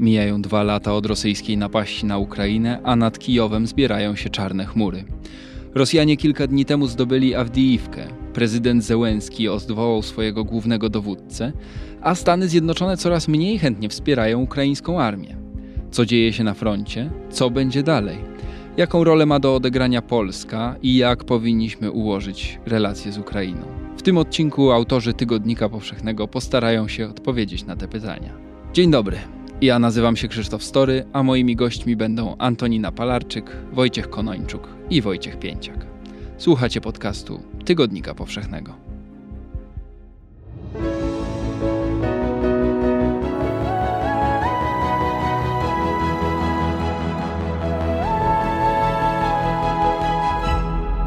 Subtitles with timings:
[0.00, 5.04] Mijają dwa lata od rosyjskiej napaści na Ukrainę, a nad Kijowem zbierają się czarne chmury.
[5.74, 8.06] Rosjanie kilka dni temu zdobyli Awdijiwkę.
[8.32, 11.52] Prezydent Zełenski odwołał swojego głównego dowódcę,
[12.02, 15.36] a Stany Zjednoczone coraz mniej chętnie wspierają ukraińską armię.
[15.90, 17.10] Co dzieje się na froncie?
[17.30, 18.18] Co będzie dalej?
[18.76, 23.62] Jaką rolę ma do odegrania Polska i jak powinniśmy ułożyć relacje z Ukrainą?
[23.96, 28.32] W tym odcinku autorzy Tygodnika Powszechnego postarają się odpowiedzieć na te pytania.
[28.72, 29.39] Dzień dobry.
[29.62, 35.38] Ja nazywam się Krzysztof Story, a moimi gośćmi będą Antonina Palarczyk, Wojciech Konończuk i Wojciech
[35.38, 35.86] Pięciak.
[36.38, 38.74] Słuchacie podcastu Tygodnika Powszechnego.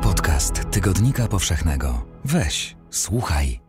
[0.02, 2.06] Podcast Tygodnika Powszechnego.
[2.26, 3.63] Weź, słuchaj.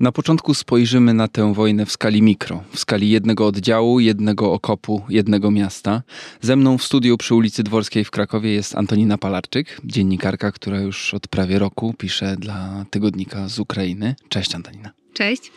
[0.00, 5.02] Na początku spojrzymy na tę wojnę w skali mikro, w skali jednego oddziału, jednego okopu,
[5.08, 6.02] jednego miasta.
[6.40, 11.14] Ze mną w studiu przy ulicy Dworskiej w Krakowie jest Antonina Palarczyk, dziennikarka, która już
[11.14, 14.14] od prawie roku pisze dla tygodnika z Ukrainy.
[14.28, 14.90] Cześć Antonina.
[15.12, 15.52] Cześć.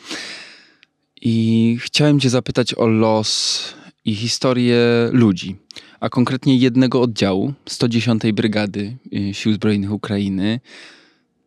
[1.21, 3.64] I chciałem Cię zapytać o los
[4.05, 4.77] i historię
[5.11, 5.55] ludzi,
[5.99, 10.59] a konkretnie jednego oddziału 110 Brygady y, Sił Zbrojnych Ukrainy.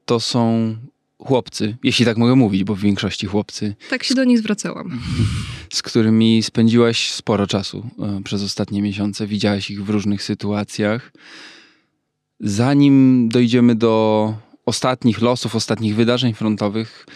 [0.05, 0.77] To są
[1.27, 5.01] chłopcy, jeśli tak mogę mówić, bo w większości chłopcy, Tak się do nich zwracałam.
[5.73, 9.27] z którymi spędziłaś sporo czasu e, przez ostatnie miesiące.
[9.27, 11.13] Widziałaś ich w różnych sytuacjach.
[12.41, 14.35] Zanim dojdziemy do
[14.67, 17.07] ostatnich losów, ostatnich wydarzeń frontowych,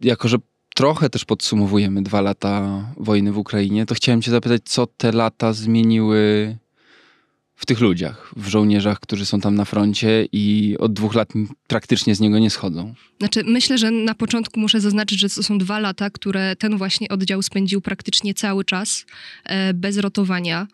[0.00, 0.36] jako że
[0.74, 5.52] trochę też podsumowujemy dwa lata wojny w Ukrainie, to chciałem Cię zapytać, co te lata
[5.52, 6.56] zmieniły
[7.62, 11.32] w tych ludziach, w żołnierzach, którzy są tam na froncie i od dwóch lat
[11.66, 12.94] praktycznie z niego nie schodzą.
[13.18, 17.08] Znaczy, myślę, że na początku muszę zaznaczyć, że to są dwa lata, które ten właśnie
[17.08, 19.06] oddział spędził praktycznie cały czas,
[19.44, 20.66] e, bez rotowania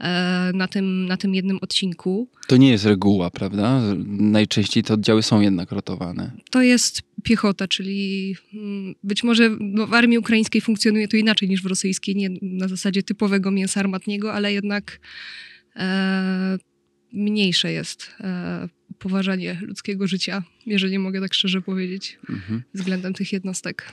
[0.00, 2.28] e, na, tym, na tym jednym odcinku.
[2.46, 3.80] To nie jest reguła, prawda?
[4.06, 6.30] Najczęściej te oddziały są jednak rotowane.
[6.50, 11.62] To jest piechota, czyli mm, być może no, w armii ukraińskiej funkcjonuje to inaczej niż
[11.62, 15.00] w rosyjskiej, nie na zasadzie typowego mięsa armatniego, ale jednak
[17.12, 22.62] mniejsze jest e, poważanie ludzkiego życia, jeżeli mogę tak szczerze powiedzieć, Mhm.
[22.74, 23.92] względem tych jednostek.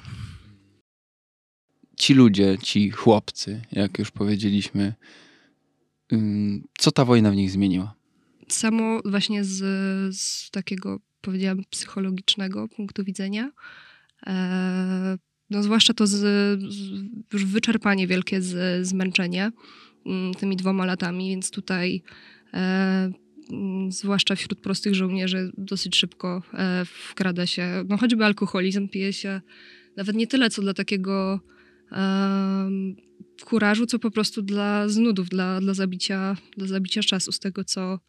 [1.98, 4.94] Ci ludzie, ci chłopcy, jak już powiedzieliśmy,
[6.78, 7.96] co ta wojna w nich zmieniła?
[8.48, 9.60] samo właśnie z,
[10.18, 13.52] z takiego, powiedziałam, psychologicznego punktu widzenia.
[14.28, 15.18] E,
[15.50, 16.12] no zwłaszcza to z,
[16.74, 16.92] z,
[17.34, 19.52] już wyczerpanie wielkie, z, zmęczenie
[20.40, 22.04] tymi dwoma latami, więc tutaj
[22.54, 23.12] e,
[23.52, 29.42] mm, zwłaszcza wśród prostych żołnierzy dosyć szybko e, wkrada się, no choćby alkoholizm, pije się
[29.98, 31.40] nawet nie tyle co dla takiego
[31.92, 32.96] em,
[33.44, 38.00] kurażu, co po prostu dla znudów, dla, dla, zabicia, dla zabicia czasu, z tego, co,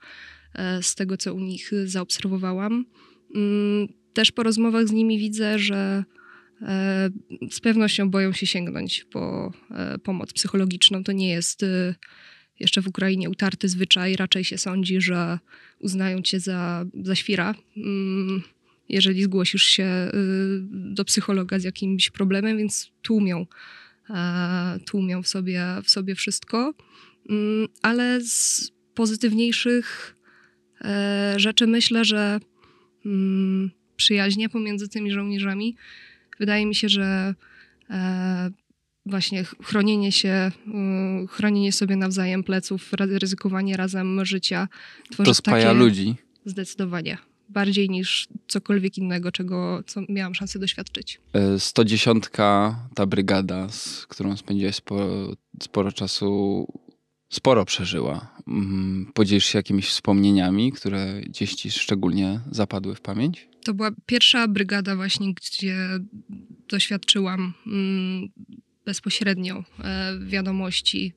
[0.54, 2.84] e, z tego, co u nich zaobserwowałam.
[3.34, 6.04] Mm, Też po rozmowach z nimi widzę, że
[7.50, 11.04] z pewnością boją się sięgnąć po e, pomoc psychologiczną.
[11.04, 11.94] To nie jest e,
[12.60, 14.16] jeszcze w Ukrainie utarty zwyczaj.
[14.16, 15.38] Raczej się sądzi, że
[15.78, 17.54] uznają cię za, za świra.
[17.76, 18.42] Mm,
[18.88, 20.10] jeżeli zgłosisz się
[20.70, 23.47] do psychologa z jakimś problemem, więc tłumią,
[24.10, 26.74] e, tłumią w sobie, w sobie wszystko.
[27.30, 30.16] Mm, Ale z pozytywniejszych
[30.80, 32.41] e, rzeczy myślę, że
[33.06, 35.76] mm, przyjaźnie pomiędzy tymi żołnierzami.
[36.39, 37.34] Wydaje mi się, że
[37.91, 38.50] e,
[39.06, 40.50] właśnie ch- chronienie się,
[41.28, 44.69] chronienie sobie nawzajem pleców, ryzykowanie razem życia
[45.11, 45.78] tworzy To spaja takie...
[45.78, 46.15] ludzi.
[46.45, 47.19] Zdecydowanie.
[47.49, 51.21] Bardziej niż cokolwiek innego, czego co miałam szansę doświadczyć.
[51.33, 52.25] E, 110,
[52.95, 56.66] ta brygada, z którą spędziłaś sporo, sporo czasu,
[57.28, 58.34] sporo przeżyła.
[59.15, 63.49] Podzielisz się jakimiś wspomnieniami, które gdzieś ci szczególnie zapadły w pamięć?
[63.64, 65.76] To była pierwsza brygada właśnie, gdzie
[66.69, 68.28] doświadczyłam mm,
[68.84, 71.12] bezpośrednio e, wiadomości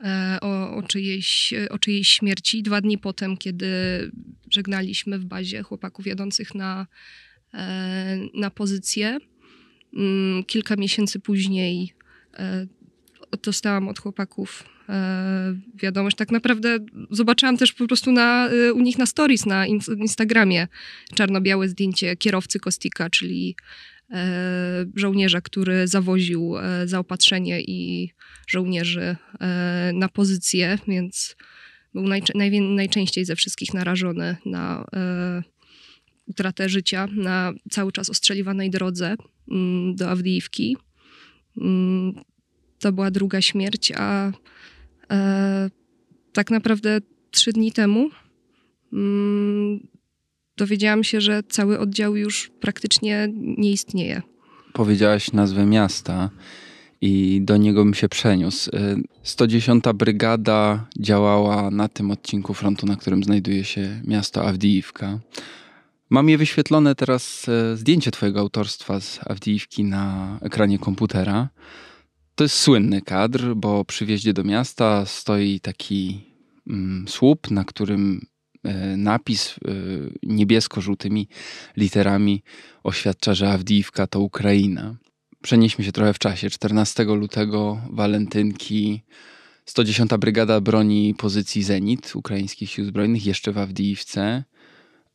[0.00, 2.62] e, o, o, czyjejś, o czyjejś śmierci.
[2.62, 3.66] Dwa dni potem, kiedy
[4.50, 6.86] żegnaliśmy w bazie chłopaków jadących na,
[7.54, 9.18] e, na pozycję,
[9.96, 11.94] mm, kilka miesięcy później
[13.42, 14.64] dostałam od chłopaków
[15.74, 16.16] wiadomość.
[16.16, 16.78] Tak naprawdę
[17.10, 20.68] zobaczyłam też po prostu na, e, u nich na stories na in- Instagramie
[21.14, 23.56] czarno-białe zdjęcie kierowcy Kostika, czyli
[24.10, 28.10] e, żołnierza, który zawoził e, zaopatrzenie i
[28.46, 31.36] żołnierzy e, na pozycję, więc
[31.94, 35.42] był najczę- najczęściej ze wszystkich narażony na e,
[36.26, 39.16] utratę życia na cały czas ostrzeliwanej drodze
[39.50, 40.76] mm, do Awdijiwki.
[41.60, 42.14] Mm,
[42.78, 44.32] to była druga śmierć, a e,
[46.32, 46.98] tak naprawdę
[47.30, 48.10] trzy dni temu
[48.92, 49.86] mm,
[50.56, 54.22] dowiedziałam się, że cały oddział już praktycznie nie istnieje.
[54.72, 56.30] Powiedziałaś nazwę miasta
[57.00, 58.70] i do niego bym się przeniósł.
[59.22, 59.86] 110.
[59.86, 65.18] Y, Brygada działała na tym odcinku frontu, na którym znajduje się miasto Awdijiwka.
[66.10, 71.48] Mam je wyświetlone teraz e, zdjęcie twojego autorstwa z Awdijiwki na ekranie komputera.
[72.40, 76.20] To jest słynny kadr, bo przy wjeździe do miasta stoi taki
[76.66, 78.26] mm, słup, na którym
[78.64, 79.72] e, napis e,
[80.22, 81.28] niebiesko-żółtymi
[81.76, 82.42] literami
[82.84, 84.96] oświadcza, że Awdijiwka to Ukraina.
[85.42, 86.50] Przenieśmy się trochę w czasie.
[86.50, 89.02] 14 lutego walentynki
[89.66, 90.10] 110.
[90.10, 94.44] Brygada broni pozycji Zenit ukraińskich sił zbrojnych jeszcze w Awdijiwce.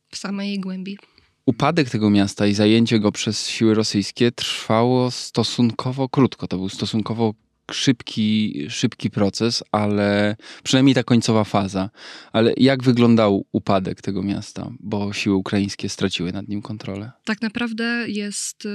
[0.09, 0.97] W samej głębi.
[1.45, 6.47] Upadek tego miasta i zajęcie go przez siły rosyjskie trwało stosunkowo krótko.
[6.47, 7.33] To był stosunkowo
[7.71, 11.89] szybki, szybki proces, ale przynajmniej ta końcowa faza.
[12.31, 17.11] Ale jak wyglądał upadek tego miasta, bo siły ukraińskie straciły nad nim kontrolę?
[17.25, 18.69] Tak naprawdę jest y,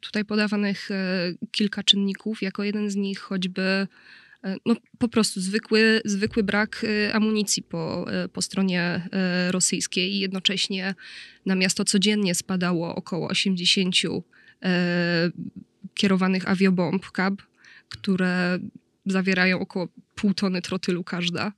[0.00, 0.94] tutaj podawanych y,
[1.50, 2.42] kilka czynników.
[2.42, 3.86] Jako jeden z nich choćby
[4.66, 9.08] no, po prostu zwykły, zwykły brak amunicji po, po stronie
[9.50, 10.94] rosyjskiej i jednocześnie
[11.46, 13.96] na miasto codziennie spadało około 80
[15.94, 17.42] kierowanych awiobomb KAB,
[17.88, 18.58] które
[19.06, 21.52] zawierają około pół tony trotylu każda.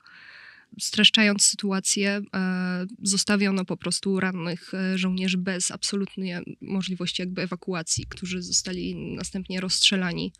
[0.80, 8.42] Streszczając sytuację, e, zostawiono po prostu rannych e, żołnierzy bez absolutnie możliwości jakby ewakuacji, którzy
[8.42, 10.32] zostali następnie rozstrzelani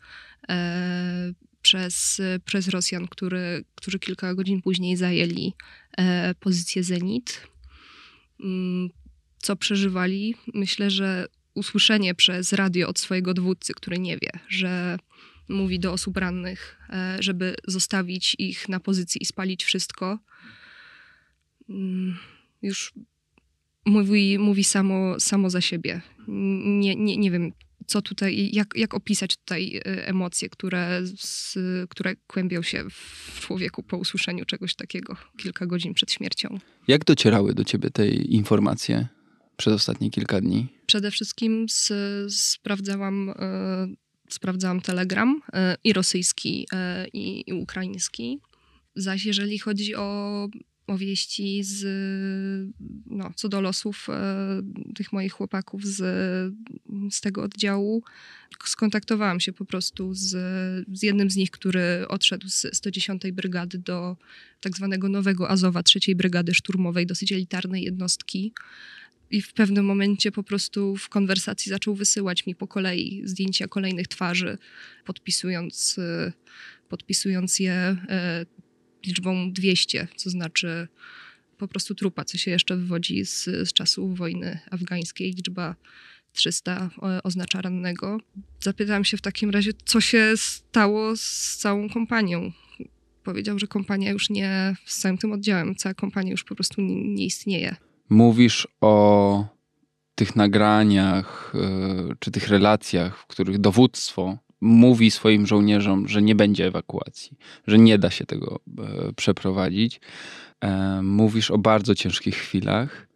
[0.49, 1.33] e,
[1.65, 5.53] przez, przez Rosjan, który, którzy kilka godzin później zajęli
[6.39, 7.47] pozycję Zenit.
[8.39, 8.89] Mm,
[9.37, 10.35] co przeżywali?
[10.53, 14.97] Myślę, że usłyszenie przez radio od swojego dowódcy, który nie wie, że
[15.49, 20.19] mówi do osób rannych, e, żeby zostawić ich na pozycji i spalić wszystko.
[21.69, 22.17] Mm,
[22.61, 22.93] już
[23.85, 26.01] mówi, mówi samo, samo za siebie.
[26.27, 27.51] Nie, nie, nie wiem,
[27.85, 31.57] co tutaj, jak, jak opisać tutaj e, emocje, które, z,
[31.89, 36.59] które kłębią się w człowieku po usłyszeniu czegoś takiego kilka godzin przed śmiercią.
[36.87, 39.07] Jak docierały do ciebie te informacje
[39.57, 40.67] przez ostatnie kilka dni?
[40.85, 41.93] Przede wszystkim z,
[42.33, 43.87] sprawdzałam e,
[44.29, 46.67] sprawdzałam Telegram e, i rosyjski,
[47.13, 48.39] i, i ukraiński.
[48.95, 50.47] Zaś jeżeli chodzi o,
[50.87, 51.83] o wieści z,
[53.05, 54.61] no, co do losów e,
[54.95, 55.97] tych moich chłopaków z,
[57.11, 58.03] z tego oddziału,
[58.65, 60.29] skontaktowałam się po prostu z,
[60.93, 64.17] z jednym z nich, który odszedł z 110 Brygady do
[64.61, 68.53] tak zwanego nowego Azowa, trzeciej Brygady Szturmowej, dosyć elitarnej jednostki.
[69.31, 74.07] I w pewnym momencie po prostu w konwersacji zaczął wysyłać mi po kolei zdjęcia kolejnych
[74.07, 74.57] twarzy,
[75.05, 76.33] podpisując, y,
[76.89, 77.97] podpisując je
[78.41, 78.54] y,
[79.07, 80.87] liczbą 200, co znaczy
[81.57, 85.31] po prostu trupa, co się jeszcze wywodzi z, z czasu wojny afgańskiej.
[85.31, 85.75] Liczba
[86.33, 86.89] 300
[87.23, 88.17] oznacza rannego.
[88.59, 92.51] Zapytałam się w takim razie, co się stało z całą kompanią.
[93.23, 97.07] Powiedział, że kompania już nie, z całym tym oddziałem, cała kompania już po prostu nie,
[97.13, 97.75] nie istnieje
[98.09, 99.45] mówisz o
[100.15, 106.65] tych nagraniach e, czy tych relacjach, w których dowództwo mówi swoim żołnierzom, że nie będzie
[106.65, 107.37] ewakuacji,
[107.67, 110.01] że nie da się tego e, przeprowadzić.
[110.61, 113.07] E, mówisz o bardzo ciężkich chwilach.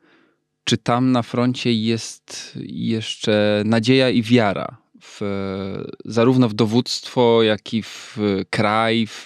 [0.64, 5.22] Czy tam na froncie jest jeszcze nadzieja i wiara w,
[6.06, 8.18] zarówno w dowództwo, jak i w
[8.50, 9.26] kraj, w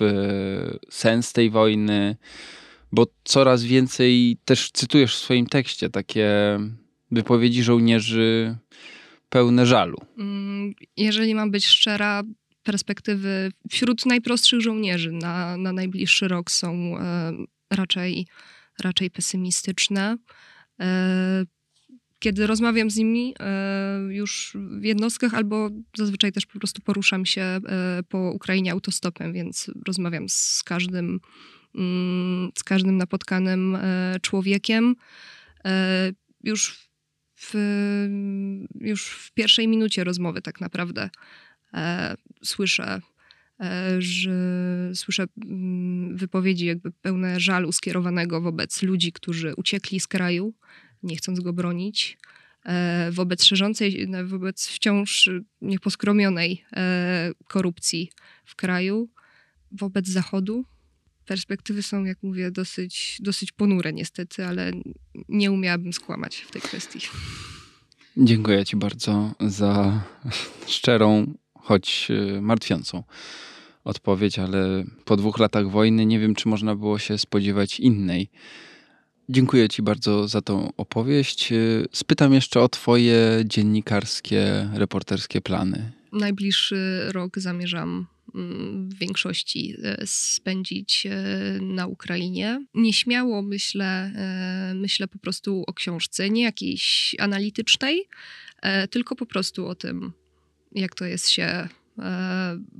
[0.89, 2.15] sens tej wojny?
[2.91, 6.29] Bo coraz więcej też cytujesz w swoim tekście takie
[7.11, 8.55] wypowiedzi żołnierzy
[9.33, 9.97] pełne żalu.
[10.17, 12.23] Mm, jeżeli mam być szczera,
[12.63, 17.33] perspektywy wśród najprostszych żołnierzy na, na najbliższy rok są e,
[17.71, 18.27] raczej,
[18.83, 20.17] raczej pesymistyczne.
[20.79, 21.45] E,
[22.19, 27.59] kiedy rozmawiam z nimi e, już w jednostkach, albo zazwyczaj też po prostu poruszam się
[28.09, 31.19] po Ukrainie autostopem, więc rozmawiam z każdym
[31.75, 33.77] Mm, z każdym napotkanym
[34.21, 34.95] człowiekiem.
[36.43, 36.89] Już
[37.43, 37.53] w,
[38.81, 41.09] już w pierwszej minucie rozmowy tak naprawdę
[41.73, 43.01] e, słyszę,
[43.99, 44.31] że
[44.95, 50.53] słyszę mm, wypowiedzi jakby pełne żalu skierowanego wobec ludzi, którzy uciekli z kraju,
[51.03, 52.17] nie chcąc go bronić,
[53.11, 55.29] wobec szerzącej, wobec wciąż
[55.61, 56.65] nieposkromionej
[57.47, 58.11] korupcji
[58.45, 59.09] w kraju,
[59.71, 60.65] wobec Zachodu,
[61.23, 64.71] perspektywy są, jak mówię, dosyć, dosyć ponure niestety, ale
[65.29, 66.99] nie umiałabym skłamać w tej kwestii.
[68.17, 70.03] Dziękuję Ci bardzo za
[70.67, 73.03] szczerą, choć e, martwiącą
[73.83, 78.29] odpowiedź, ale po dwóch latach wojny nie wiem, czy można było się spodziewać innej.
[79.29, 81.53] Dziękuję Ci bardzo za tą opowieść.
[81.91, 85.91] Spytam jeszcze o Twoje dziennikarskie, reporterskie plany.
[86.11, 91.13] Najbliższy rok zamierzam w większości e, spędzić e,
[91.61, 92.65] na Ukrainie.
[92.73, 98.07] Nieśmiało myślę, e, myślę po prostu o książce, nie jakiejś analitycznej,
[98.89, 100.11] tylko po prostu o tym,
[100.71, 101.67] jak to jest się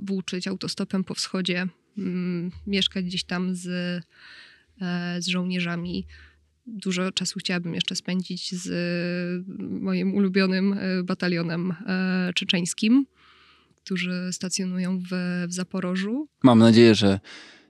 [0.05, 3.65] włóczyć autostopem po wschodzie, mm, mieszkać gdzieś tam z,
[5.19, 6.07] z żołnierzami
[6.67, 8.69] dużo czasu chciałabym jeszcze spędzić z
[9.81, 11.73] moim ulubionym batalionem
[12.35, 13.05] czeczeńskim,
[13.83, 15.11] którzy stacjonują w,
[15.47, 16.27] w Zaporożu.
[16.43, 17.19] Mam nadzieję, że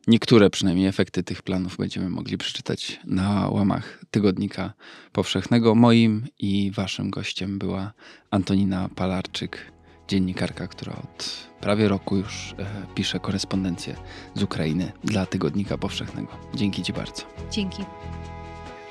[0.08, 4.74] niektóre przynajmniej efekty tych planów będziemy mogli przeczytać na łamach Tygodnika
[5.12, 5.76] Powszechnego.
[5.76, 7.94] Moim i waszym gościem była
[8.32, 9.72] Antonina Palarczyk,
[10.08, 12.66] dziennikarka, która od prawie roku już e,
[12.96, 13.96] pisze korespondencję
[14.36, 16.32] z Ukrainy dla Tygodnika Powszechnego.
[16.56, 17.24] Dzięki Ci bardzo.
[17.52, 17.84] Dzięki.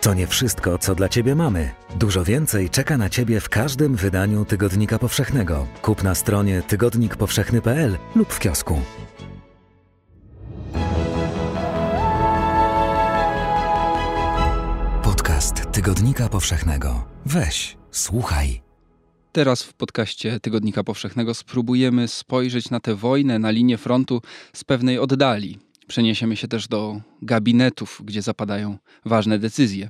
[0.02, 1.70] To nie wszystko, co dla Ciebie mamy.
[1.96, 5.66] Dużo więcej czeka na Ciebie w każdym wydaniu Tygodnika Powszechnego.
[5.82, 8.80] Kup na stronie tygodnikpowszechny.pl lub w kiosku.
[15.02, 17.04] Podcast Tygodnika Powszechnego.
[17.26, 18.62] Weź, słuchaj.
[19.32, 24.98] Teraz w podcaście Tygodnika Powszechnego spróbujemy spojrzeć na tę wojnę na linię frontu z pewnej
[24.98, 25.58] oddali
[25.92, 29.88] Przeniesiemy się też do gabinetów, gdzie zapadają ważne decyzje.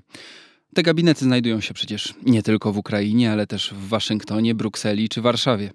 [0.75, 5.21] Te gabinety znajdują się przecież nie tylko w Ukrainie, ale też w Waszyngtonie, Brukseli czy
[5.21, 5.71] Warszawie.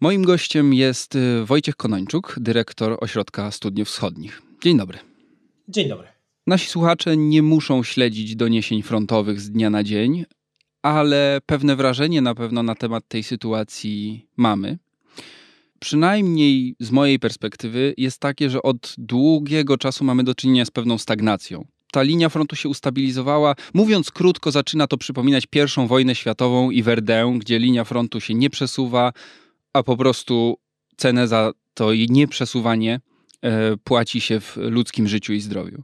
[0.00, 4.42] Moim gościem jest y, Wojciech Konończuk, dyrektor Ośrodka Studiów Wschodnich.
[4.62, 4.98] Dzień dobry.
[5.68, 6.08] Dzień dobry.
[6.46, 10.24] Nasi słuchacze nie muszą śledzić doniesień frontowych z dnia na dzień,
[10.82, 14.78] ale pewne wrażenie na pewno na temat tej sytuacji mamy
[15.80, 20.98] przynajmniej z mojej perspektywy, jest takie, że od długiego czasu mamy do czynienia z pewną
[20.98, 21.66] stagnacją.
[21.92, 23.54] Ta linia frontu się ustabilizowała.
[23.74, 28.50] Mówiąc krótko, zaczyna to przypominać pierwszą wojnę światową i Verdun, gdzie linia frontu się nie
[28.50, 29.12] przesuwa,
[29.72, 30.56] a po prostu
[30.96, 33.00] cenę za to nieprzesuwanie
[33.42, 35.82] e, płaci się w ludzkim życiu i zdrowiu.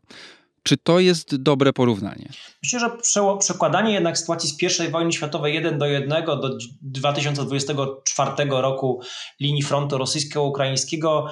[0.62, 2.28] Czy to jest dobre porównanie?
[2.62, 2.90] Myślę, że
[3.38, 9.00] przekładanie jednak sytuacji z I wojny światowej 1 do 1 do 2024 roku
[9.40, 11.26] linii frontu rosyjsko-ukraińskiego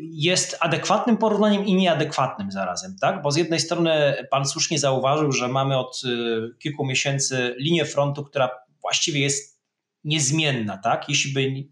[0.00, 3.22] jest adekwatnym porównaniem i nieadekwatnym zarazem, tak?
[3.22, 8.24] Bo z jednej strony pan słusznie zauważył, że mamy od y, kilku miesięcy linię frontu,
[8.24, 8.50] która
[8.82, 9.60] właściwie jest
[10.04, 11.08] niezmienna, tak?
[11.08, 11.66] Jeśli by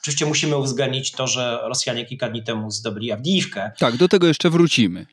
[0.00, 3.70] Oczywiście musimy uwzględnić to, że Rosjanie kilka dni temu zdobyli Awdijiwkę.
[3.78, 5.06] Tak, do tego jeszcze wrócimy.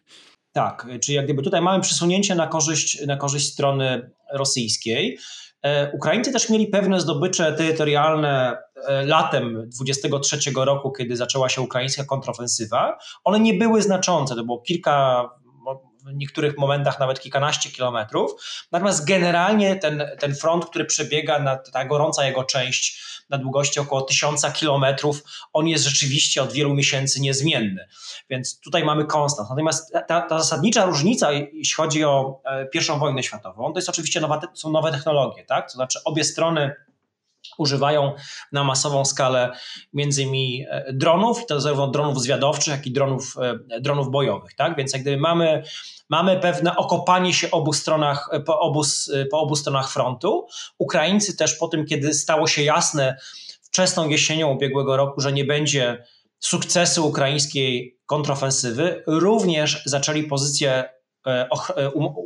[0.53, 5.17] Tak, czyli jak gdyby tutaj mamy przesunięcie na korzyść, na korzyść strony rosyjskiej.
[5.63, 12.03] E, Ukraińcy też mieli pewne zdobycze terytorialne e, latem 23 roku, kiedy zaczęła się ukraińska
[12.03, 12.97] kontrofensywa.
[13.23, 15.29] One nie były znaczące, to było kilka,
[16.05, 18.31] w niektórych momentach nawet kilkanaście kilometrów.
[18.71, 24.51] Natomiast generalnie ten, ten front, który przebiega, ta gorąca jego część na długości około tysiąca
[24.51, 27.87] kilometrów, on jest rzeczywiście od wielu miesięcy niezmienny.
[28.29, 29.49] Więc tutaj mamy konstant.
[29.49, 34.21] Natomiast ta, ta zasadnicza różnica, jeśli chodzi o e, pierwszą wojnę światową, to jest oczywiście
[34.21, 35.67] nowa, są nowe technologie, tak?
[35.67, 36.75] To znaczy obie strony
[37.57, 38.13] używają
[38.51, 39.51] na masową skalę
[39.93, 44.55] między innymi e, dronów, i to zarówno dronów zwiadowczych, jak i dronów, e, dronów bojowych.
[44.55, 44.77] Tak?
[44.77, 45.63] Więc jak gdyby mamy,
[46.09, 48.81] mamy pewne okopanie się obu stronach, e, po, obu,
[49.31, 50.47] po obu stronach frontu.
[50.77, 53.17] Ukraińcy też po tym, kiedy stało się jasne
[53.61, 56.05] wczesną jesienią ubiegłego roku, że nie będzie
[56.39, 60.89] sukcesu ukraińskiej kontrofensywy, również zaczęli pozycję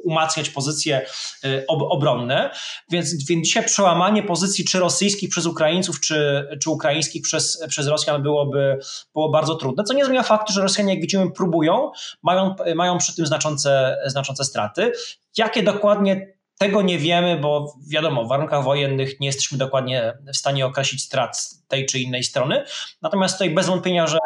[0.03, 1.05] umacniać pozycje
[1.43, 2.49] e, obronne.
[2.89, 8.23] Więc, więc dzisiaj przełamanie pozycji czy rosyjskich przez Ukraińców, czy, czy ukraińskich przez, przez Rosjan
[8.23, 8.79] byłoby
[9.13, 11.91] było bardzo trudne, co nie zmienia faktu, że Rosjanie, jak widzimy, próbują,
[12.23, 14.91] mają, mają przy tym znaczące, znaczące straty.
[15.37, 20.65] Jakie dokładnie tego nie wiemy, bo wiadomo, w warunkach wojennych nie jesteśmy dokładnie w stanie
[20.65, 22.63] określić strat tej czy innej strony.
[23.01, 24.17] Natomiast tutaj bez wątpienia, że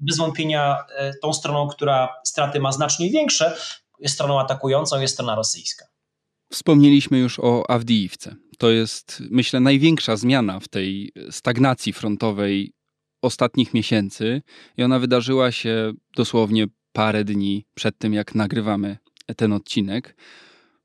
[0.00, 0.84] bez wątpienia
[1.22, 3.56] tą stroną, która straty ma znacznie większe,
[4.00, 5.84] jest stroną atakującą, jest strona rosyjska.
[6.52, 8.36] Wspomnieliśmy już o Awdijiwce.
[8.58, 12.72] To jest, myślę, największa zmiana w tej stagnacji frontowej
[13.22, 14.42] ostatnich miesięcy
[14.76, 18.98] i ona wydarzyła się dosłownie parę dni przed tym, jak nagrywamy
[19.36, 20.16] ten odcinek.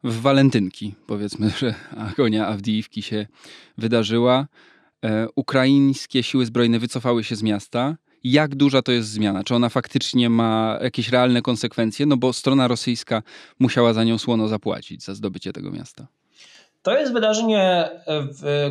[0.03, 3.27] W walentynki, powiedzmy, że agonia Awdijiwki się
[3.77, 4.47] wydarzyła.
[5.05, 9.43] E, ukraińskie siły zbrojne wycofały się z miasta jak duża to jest zmiana?
[9.43, 12.05] Czy ona faktycznie ma jakieś realne konsekwencje?
[12.05, 13.23] No bo strona rosyjska
[13.59, 16.07] musiała za nią słono zapłacić, za zdobycie tego miasta.
[16.81, 17.89] To jest wydarzenie,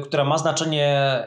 [0.03, 1.27] które ma znaczenie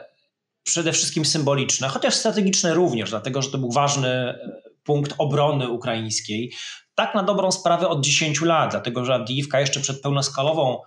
[0.64, 4.38] przede wszystkim symboliczne, chociaż strategiczne również, dlatego że to był ważny e,
[4.84, 6.52] punkt obrony ukraińskiej.
[6.94, 10.78] Tak na dobrą sprawę od 10 lat, dlatego że Avdiivka jeszcze przed pełnoskalową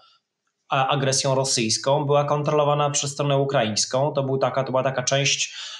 [0.70, 4.12] agresją rosyjską była kontrolowana przez stronę ukraińską.
[4.12, 5.77] To, był taka, to była taka część e,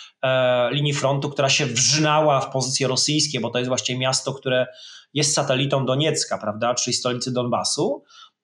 [0.72, 4.68] linii frontu, która się wrzynała w pozycje rosyjskie, bo to jest właściwie miasto, które
[5.14, 8.04] jest satelitą Doniecka, prawda, czyli stolicy Donbasu.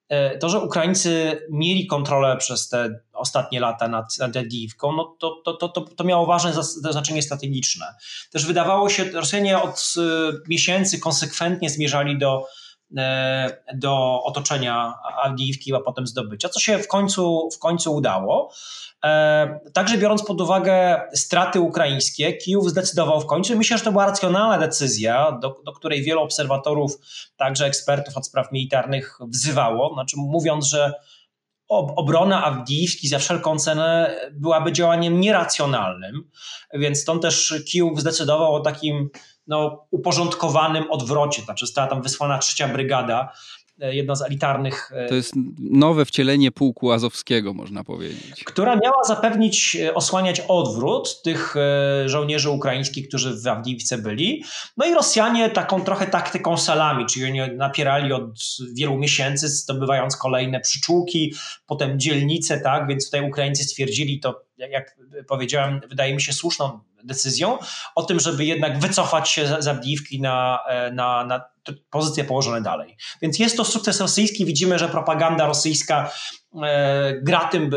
[0.10, 5.42] E, to, że Ukraińcy mieli kontrolę przez te ostatnie lata nad, nad Adiwką, no to,
[5.46, 7.86] to, to, to, miało ważne znaczenie strategiczne.
[8.32, 10.02] Też wydawało się, Rosjanie od e,
[10.50, 12.63] miesięcy konsekwentnie zmierzali do E,
[13.76, 18.52] do otoczenia Awdijiwki, a potem zdobycia, co się w końcu, w końcu udało.
[19.04, 24.06] E, także biorąc pod uwagę straty ukraińskie, Kijów zdecydował w końcu, myślę, że to była
[24.06, 26.98] racjonalna decyzja, do, do której wielu obserwatorów,
[27.38, 30.94] także ekspertów od spraw militarnych wzywało, znaczy mówiąc, że
[31.68, 36.30] obrona Awdijiwki za wszelką cenę byłaby działaniem nieracjonalnym,
[36.74, 39.10] więc stąd też Kijów zdecydował o takim
[39.48, 41.42] no, uporządkowanym odwrocie.
[41.42, 43.34] Znaczy została tam wysłana trzecia brygada,
[43.82, 44.92] e, jedna z elitarnych.
[44.96, 48.44] E, to jest nowe wcielenie pułku azowskiego, można powiedzieć.
[48.44, 51.56] Która miała zapewnić, e, osłaniać odwrót tych
[52.06, 54.44] żołnierzy ukraińskich, którzy w Awdijiwce byli.
[54.78, 58.40] No i Rosjanie taką trochę taktyką salami, czyli oni napierali od
[58.78, 61.34] wielu miesięcy, zdobywając kolejne przyczółki,
[61.66, 64.42] potem dzielnice, tak, więc tutaj Ukraińcy stwierdzili to,
[64.72, 67.58] jak powiedziałem, wydaje mi się słuszną decyzją
[67.96, 71.42] o tym, żeby jednak wycofać się z Abdiivki na, e, na, na
[71.90, 72.98] pozycje położone dalej.
[73.22, 74.46] Więc jest to sukces rosyjski.
[74.46, 76.12] Widzimy, że propaganda rosyjska
[76.64, 77.70] e, gra tym,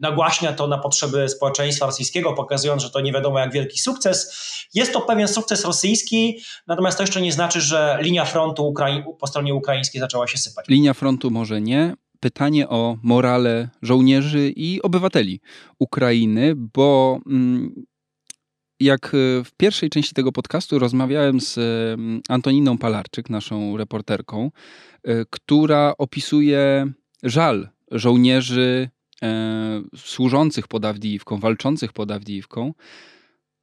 [0.00, 4.36] nagłaśnia to na potrzeby społeczeństwa rosyjskiego, pokazując, że to nie wiadomo jak wielki sukces.
[4.74, 9.26] Jest to pewien sukces rosyjski, natomiast to jeszcze nie znaczy, że linia frontu Ukrai po
[9.26, 10.68] stronie ukraińskiej zaczęła się sypać.
[10.68, 11.94] Linia frontu może nie,
[12.26, 15.40] pytanie o morale żołnierzy i obywateli
[15.78, 17.84] Ukrainy, bo mm,
[18.80, 21.58] jak e, w pierwszej części tego podcastu rozmawiałem z
[22.28, 24.50] Antoniną Palarczyk, naszą reporterką,
[25.04, 28.88] e, która opisuje żal żołnierzy
[29.22, 32.74] e, służących pod Awdijiwką, walczących pod Awdijiwką,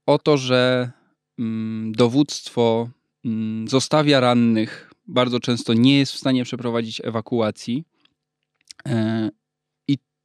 [0.05, 0.91] o to, że
[1.39, 2.89] mm, dowództwo
[3.25, 7.92] mm, zostawia rannych, bardzo często nie jest w stanie przeprowadzić ewakuacji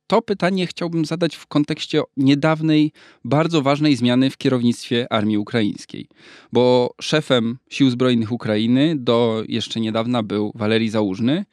[0.09, 2.93] to pytanie chciałbym zadać w kontekście niedawnej,
[3.25, 6.09] bardzo ważnej zmiany w kierownictwie armii ukraińskiej.
[6.53, 11.45] Bo szefem Sił Zbrojnych Ukrainy do jeszcze niedawna był Walerii Załużny,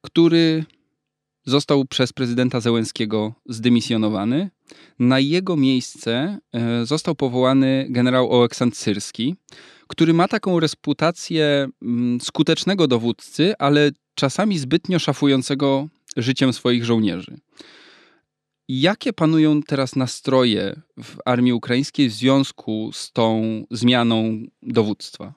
[0.00, 0.64] który
[1.44, 4.50] został przez prezydenta Zełenskiego zdymisjonowany.
[4.98, 9.36] Na jego miejsce e, został powołany generał Oleksandr Syrski,
[9.86, 17.36] który ma taką reputację mm, skutecznego dowódcy, ale czasami zbytnio szafującego życiem swoich żołnierzy.
[18.68, 25.34] Jakie panują teraz nastroje w armii ukraińskiej w związku z tą zmianą dowództwa?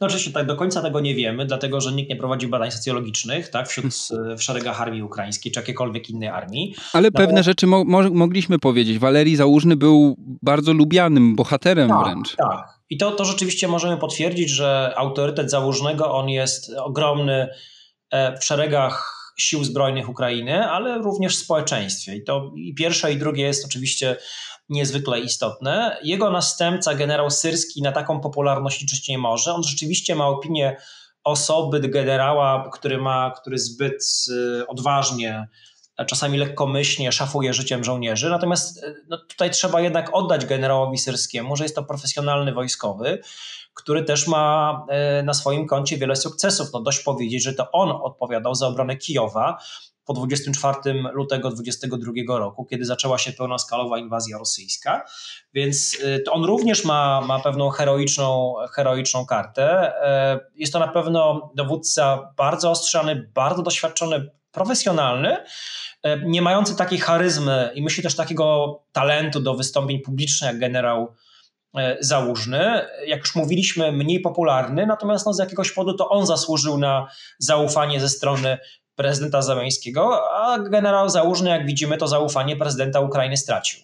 [0.00, 3.48] No oczywiście tak do końca tego nie wiemy, dlatego że nikt nie prowadzi badań socjologicznych
[3.48, 3.94] tak, wśród,
[4.38, 6.74] w szeregach armii ukraińskiej czy jakiejkolwiek innej armii.
[6.92, 8.98] Ale no, pewne rzeczy mo mogliśmy powiedzieć.
[8.98, 12.36] Walerii Załużny był bardzo lubianym bohaterem tak, wręcz.
[12.36, 12.68] Tak.
[12.90, 17.48] I to, to rzeczywiście możemy potwierdzić, że autorytet Załużnego on jest ogromny
[18.10, 22.16] e, w szeregach sił zbrojnych Ukrainy, ale również społeczeństwie.
[22.16, 24.16] I to i pierwsze i drugie jest oczywiście
[24.68, 25.98] niezwykle istotne.
[26.02, 29.54] Jego następca, generał Syrski, na taką popularność liczyć nie może.
[29.54, 30.76] On rzeczywiście ma opinię
[31.24, 35.48] osoby generała, który ma, który zbyt y, odważnie
[36.06, 38.30] czasami lekkomyślnie szafuje życiem żołnierzy.
[38.30, 43.22] Natomiast y, no, tutaj trzeba jednak oddać generałowi Syrskiemu, że jest to profesjonalny wojskowy,
[43.74, 46.68] który też ma e, na swoim koncie wiele sukcesów.
[46.72, 49.58] No dość powiedzieć, że to on odpowiadał za obronę Kijowa
[50.04, 50.76] po 24
[51.12, 55.04] lutego 2022 roku, kiedy zaczęła się pełnoskalowa inwazja rosyjska.
[55.54, 59.92] Więc e, to on również ma, ma pewną heroiczną, heroiczną kartę.
[60.02, 65.36] E, jest to na pewno dowódca bardzo ostrzany, bardzo doświadczony, profesjonalny,
[66.24, 71.14] nie mający takiej charyzmy i myślę też takiego talentu do wystąpień publicznych jak generał
[71.76, 76.78] E, Załużny, jak już mówiliśmy, mniej popularny, natomiast no, z jakiegoś powodu to on zasłużył
[76.78, 77.08] na
[77.38, 78.58] zaufanie ze strony
[78.96, 83.80] prezydenta Zeleńskiego, a generał Załużny, jak widzimy, to zaufanie prezydenta Ukrainy stracił.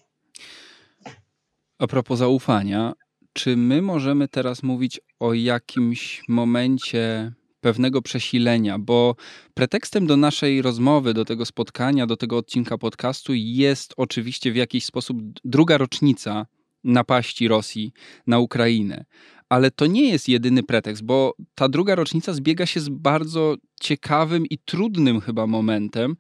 [1.79, 2.93] A propos zaufania,
[3.33, 9.15] czy my możemy teraz mówić o jakimś momencie pewnego przesilenia, bo
[9.55, 14.85] pretekstem do naszej rozmowy, do tego spotkania, do tego odcinka podcastu jest oczywiście w jakiś
[14.85, 16.47] sposób druga rocznica
[16.85, 17.93] napaści Rosji
[18.27, 19.05] na Ukrainę.
[19.49, 24.47] Ale to nie jest jedyny pretekst, bo ta druga rocznica zbiega się z bardzo ciekawym
[24.47, 26.17] i trudnym chyba momentem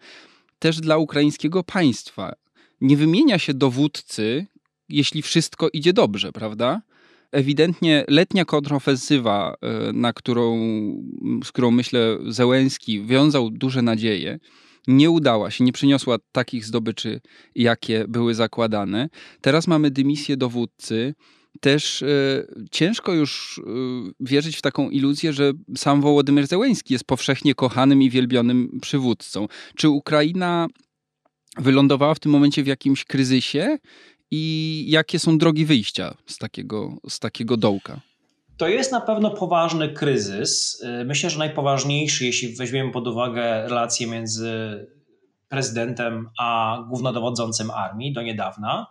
[0.58, 2.32] też dla ukraińskiego państwa.
[2.80, 4.46] nie wymienia się dowódcy,
[4.88, 6.82] jeśli wszystko idzie dobrze, prawda?
[7.32, 10.58] Ewidentnie letnia kontrofensywa, e, na którą,
[11.44, 14.38] z którą myślę Zełenski wiązał duże nadzieje,
[14.90, 17.20] nie udała się, nie przyniosła takich zdobyczy,
[17.54, 19.08] jakie były zakładane.
[19.40, 21.14] Teraz mamy dymisję dowódcy.
[21.60, 22.06] Też e,
[22.70, 23.62] ciężko już e,
[24.20, 29.48] wierzyć w taką iluzję, że sam Wołodymyr Zełenski jest powszechnie kochanym i wielbionym przywódcą.
[29.76, 30.66] Czy Ukraina
[31.56, 33.78] wylądowała w tym momencie w jakimś kryzysie
[34.30, 38.00] i jakie są drogi wyjścia z takiego, z takiego dołka?
[38.60, 40.82] To jest na pewno poważny kryzys.
[41.04, 44.86] Myślę, że najpoważniejszy, jeśli weźmiemy pod uwagę relacje między
[45.48, 48.86] prezydentem a głównodowodzącym armii do niedawna.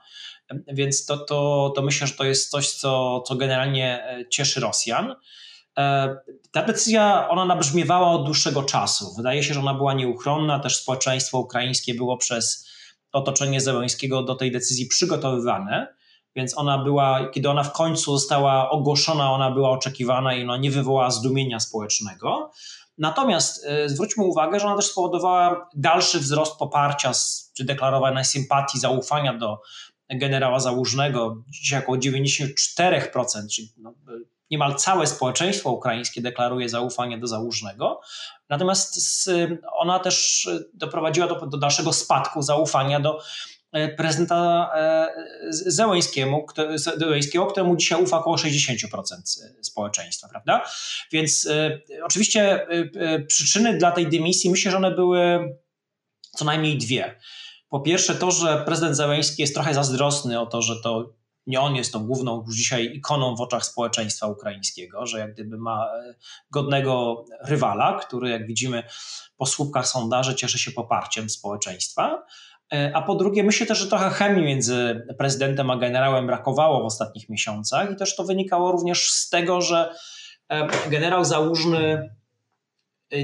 [0.68, 5.16] Więc to, to, to myślę, że to jest coś, co, co generalnie cieszy Rosjan.
[6.52, 9.16] Ta decyzja, ona nabrzmiewała od dłuższego czasu.
[9.18, 10.60] Wydaje się, że ona była nieuchronna.
[10.60, 12.70] Też społeczeństwo ukraińskie było przez
[13.12, 15.99] otoczenie Zełęskiego do tej decyzji przygotowywane,
[16.40, 20.72] więc ona była, kiedy ona w końcu została ogłoszona, ona była oczekiwana i ona nie
[20.72, 22.52] wywołała zdumienia społecznego.
[22.98, 27.12] Natomiast y, zwróćmy uwagę, że ona też spowodowała dalszy wzrost poparcia
[27.58, 29.62] czy deklarowanej sympatii, zaufania do
[30.10, 31.44] generała Załużnego.
[31.50, 33.94] Dzisiaj około 94%, czyli no,
[34.52, 38.02] niemal całe społeczeństwo ukraińskie deklaruje zaufanie do Załużnego.
[38.50, 39.30] Natomiast
[39.74, 43.22] ona też doprowadziła do, do dalszego spadku zaufania do e,
[43.98, 45.08] prezydenta e,
[45.50, 48.88] Zełęskiego, Zełęskiego, któremu dzisiaj ufa około 60%
[49.62, 50.66] społeczeństwa, prawda?
[51.12, 52.68] Więc e, oczywiście
[53.28, 55.40] przyczyny dla tej dymisji, myślę, że one były
[56.38, 57.16] co najmniej dwie.
[57.70, 61.76] Po pierwsze to, że prezydent Zełęski jest trochę zazdrosny o to, że to nie on
[61.76, 66.16] jest tą główną już dzisiaj ikoną w oczach społeczeństwa ukraińskiego, że jak gdyby ma e,
[66.52, 68.84] godnego rywala, który jak widzimy
[69.38, 72.26] po słupkach sondaży cieszy się poparciem społeczeństwa.
[72.74, 76.86] E, a po drugie, myślę też, że trochę chemii między prezydentem a generałem brakowało w
[76.86, 79.94] ostatnich miesiącach i też to wynikało również z tego, że
[80.50, 82.10] e, generał Załużny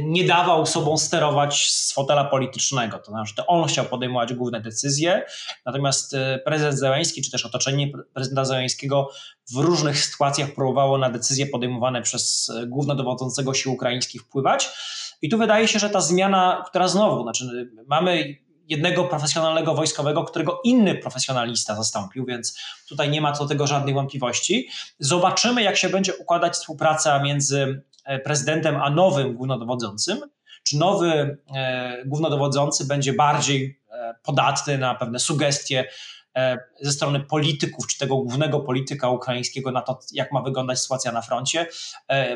[0.01, 2.99] nie dawał sobą sterować z fotela politycznego.
[2.99, 5.25] To znaczy, to on chciał podejmować główne decyzje,
[5.65, 9.10] natomiast e, prezydent Zełański, czy też otoczenie prezydenta Zełańskiego
[9.53, 14.69] w różnych sytuacjach próbowało na decyzje podejmowane przez e, głównodowodzącego sił ukraińskich wpływać.
[15.21, 18.36] I tu wydaje się, że ta zmiana, która znowu, znaczy mamy
[18.67, 23.95] jednego profesjonalnego wojskowego, którego inny profesjonalista zastąpił, więc tutaj nie ma co do tego żadnych
[23.95, 24.69] wątpliwości.
[24.99, 30.21] Zobaczymy, jak się będzie układać współpraca między E, prezydentem, a nowym głównodowodzącym,
[30.63, 35.89] czy nowy e, głównodowodzący będzie bardziej e, podatny na pewne sugestie
[36.82, 41.21] ze strony polityków, czy tego głównego polityka ukraińskiego na to, jak ma wyglądać sytuacja na
[41.21, 41.67] froncie,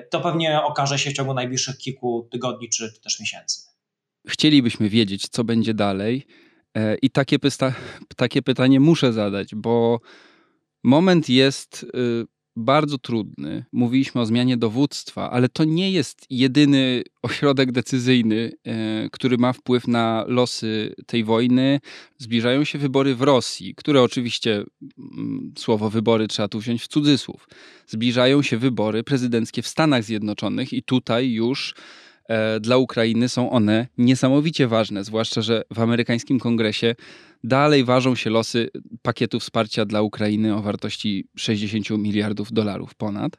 [0.10, 3.69] to pewnie okaże się w ciągu najbliższych kilku tygodni, czy też miesięcy.
[4.30, 6.26] Chcielibyśmy wiedzieć, co będzie dalej.
[7.02, 7.74] I takie, pysta-
[8.16, 10.00] takie pytanie muszę zadać, bo
[10.84, 13.66] moment jest y, bardzo trudny.
[13.72, 19.88] Mówiliśmy o zmianie dowództwa, ale to nie jest jedyny ośrodek decyzyjny, e, który ma wpływ
[19.88, 21.80] na losy tej wojny.
[22.18, 24.64] Zbliżają się wybory w Rosji, które oczywiście
[24.98, 27.48] mm, słowo wybory trzeba tu wziąć w cudzysłów.
[27.88, 32.09] Zbliżają się wybory prezydenckie w Stanach Zjednoczonych i tutaj już e,
[32.62, 36.96] dla Ukrainy są one niesamowicie ważne, zwłaszcza, że w amerykańskim kongresie
[37.44, 38.70] Dalej ważą się losy
[39.02, 43.38] pakietu wsparcia dla Ukrainy o wartości 60 miliardów dolarów ponad.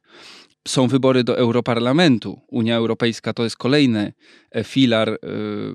[0.69, 2.41] Są wybory do Europarlamentu.
[2.49, 4.13] Unia Europejska to jest kolejny
[4.51, 5.17] e, filar, e,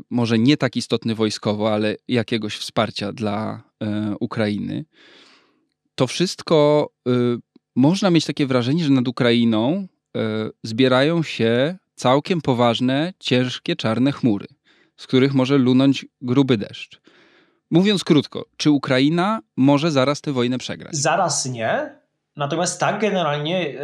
[0.10, 4.86] może nie tak istotny wojskowo, ale jakiegoś wsparcia dla e, Ukrainy.
[5.96, 6.90] To wszystko
[7.76, 9.88] można mieć takie wrażenie, że nad Ukrainą
[10.64, 14.48] zbierają się całkiem poważne, ciężkie, czarne chmury,
[14.98, 17.02] z których może lunąć gruby deszcz.
[17.72, 20.96] Mówiąc krótko, czy Ukraina może zaraz tę wojnę przegrać?
[20.96, 22.00] Zaraz nie.
[22.36, 23.80] Natomiast tak, generalnie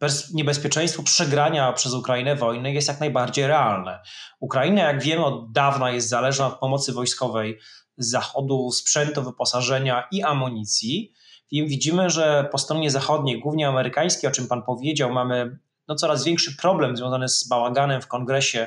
[0.00, 4.00] e, niebezpieczeństwo przegrania przez Ukrainę wojny jest jak najbardziej realne.
[4.40, 7.58] Ukraina, jak wiemy, od dawna jest zależna od pomocy wojskowej
[7.96, 11.12] z Zachodu, sprzętu, wyposażenia i amunicji.
[11.50, 15.58] I widzimy, że po stronie zachodniej, głównie amerykańskiej, o czym Pan powiedział, mamy
[15.92, 18.66] no, coraz większy problem związany z bałaganem w kongresie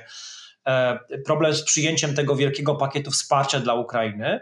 [0.68, 4.40] E, problem z przyjęciem tego wielkiego pakietu wsparcia dla Ukrainy,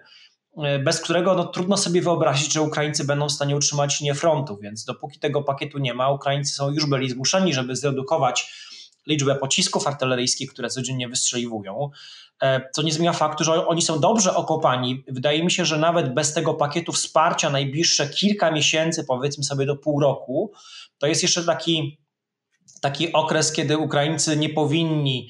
[0.64, 4.58] e, bez którego no, trudno sobie wyobrazić, że Ukraińcy będą w stanie utrzymać linię frontu,
[4.58, 8.54] więc dopóki tego pakietu nie ma, Ukraińcy są już byli zmuszeni, żeby zredukować
[9.08, 11.90] liczbę pocisków artyleryjskich, które codziennie wystrzeliwują,
[12.42, 15.04] e, co nie zmienia faktu, że oni są dobrze okopani.
[15.08, 19.76] Wydaje mi się, że nawet bez tego pakietu wsparcia najbliższe kilka miesięcy, powiedzmy sobie do
[19.76, 20.52] pół roku,
[20.98, 22.03] to jest jeszcze taki,
[22.84, 25.30] taki okres, kiedy Ukraińcy nie powinni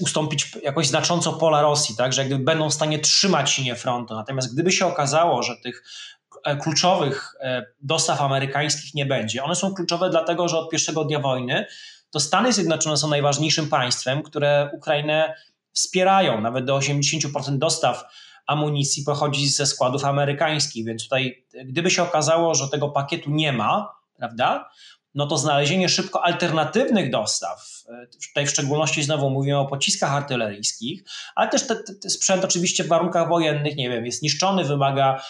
[0.00, 4.14] ustąpić jakoś znacząco pola Rosji, tak, że jakby będą w stanie trzymać linię frontu.
[4.14, 5.84] Natomiast gdyby się okazało, że tych
[6.62, 7.34] kluczowych
[7.80, 11.66] dostaw amerykańskich nie będzie, one są kluczowe dlatego, że od pierwszego dnia wojny
[12.10, 15.34] to Stany Zjednoczone są najważniejszym państwem, które Ukrainę
[15.72, 16.40] wspierają.
[16.40, 18.04] Nawet do 80% dostaw
[18.46, 23.94] amunicji pochodzi ze składów amerykańskich, więc tutaj gdyby się okazało, że tego pakietu nie ma,
[24.16, 24.70] prawda,
[25.18, 27.84] no to znalezienie szybko alternatywnych dostaw,
[28.28, 31.02] tutaj w szczególności znowu mówimy o pociskach artyleryjskich,
[31.34, 31.76] ale też ten
[32.10, 35.22] sprzęt oczywiście w warunkach wojennych, nie wiem, jest niszczony, wymaga,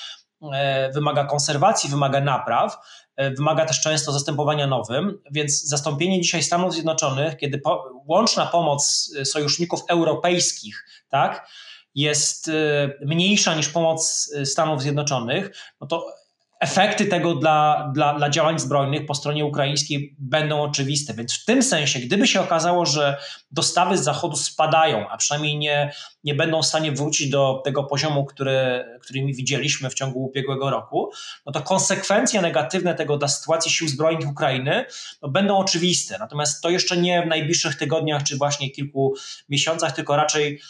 [0.53, 2.79] e, wymaga konserwacji, wymaga napraw,
[3.17, 9.13] e, wymaga też często zastępowania nowym, więc zastąpienie dzisiaj Stanów Zjednoczonych, kiedy po, łączna pomoc
[9.25, 11.49] sojuszników europejskich, tak,
[11.95, 12.51] jest
[13.07, 16.07] mniejsza niż pomoc Stanów Zjednoczonych, no to
[16.61, 21.15] efekty tego dla, dla, dla działań zbrojnych po stronie ukraińskiej będą oczywiste.
[21.15, 23.17] Więc w tym sensie, gdyby się okazało, że
[23.51, 25.93] dostawy z Zachodu spadają, a przynajmniej nie,
[26.25, 31.11] nie będą w stanie wrócić do tego poziomu, który, który widzieliśmy w ciągu ubiegłego roku,
[31.47, 34.85] no to konsekwencje negatywne tego dla sytuacji sił zbrojnych Ukrainy
[35.23, 36.17] no będą oczywiste.
[36.19, 39.15] Natomiast to jeszcze nie w najbliższych tygodniach czy właśnie kilku
[39.49, 40.61] miesiącach, tylko raczej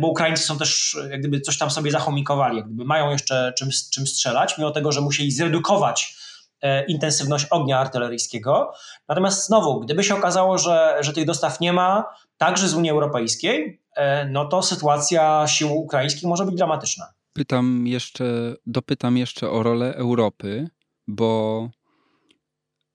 [0.00, 3.68] bo Ukraińcy są też, jak gdyby coś tam sobie zachomikowali, jak gdyby mają jeszcze czym,
[3.92, 6.16] czym strzelać, mimo tego, że musieli zredukować
[6.60, 8.72] e, intensywność ognia artyleryjskiego.
[9.08, 12.04] Natomiast znowu, gdyby się okazało, że, że tych dostaw nie ma,
[12.36, 17.06] także z Unii Europejskiej, e, no to sytuacja sił ukraińskich może być dramatyczna.
[17.32, 20.68] Pytam jeszcze, dopytam jeszcze o rolę Europy,
[21.06, 21.68] bo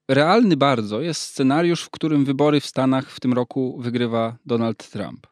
[0.09, 5.27] realny bardzo jest scenariusz, w którym wybory w Stanach w tym roku wygrywa Donald Trump.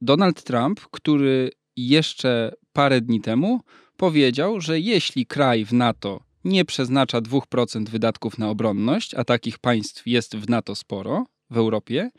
[0.00, 3.60] Donald Trump, który jeszcze parę dni temu
[3.96, 10.06] powiedział, że jeśli kraj w NATO nie przeznacza 2% wydatków na obronność, a takich państw
[10.06, 12.10] jest w NATO sporo w Europie,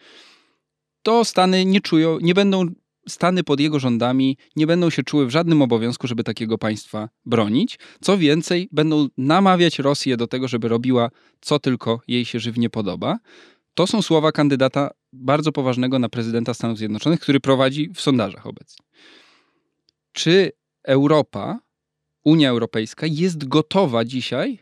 [1.04, 2.66] to Stany nie czują, nie będą
[3.08, 7.80] Stany pod jego rządami nie będą się czuły w żadnym obowiązku, żeby takiego państwa bronić.
[8.02, 11.10] Co więcej, będą namawiać Rosję do tego, żeby robiła
[11.42, 13.18] co tylko jej się żywnie podoba.
[13.78, 18.86] To są słowa kandydata bardzo poważnego na prezydenta Stanów Zjednoczonych, który prowadzi w sondażach obecnie.
[20.12, 20.52] Czy
[20.84, 21.60] Europa,
[22.24, 24.60] Unia Europejska jest gotowa dzisiaj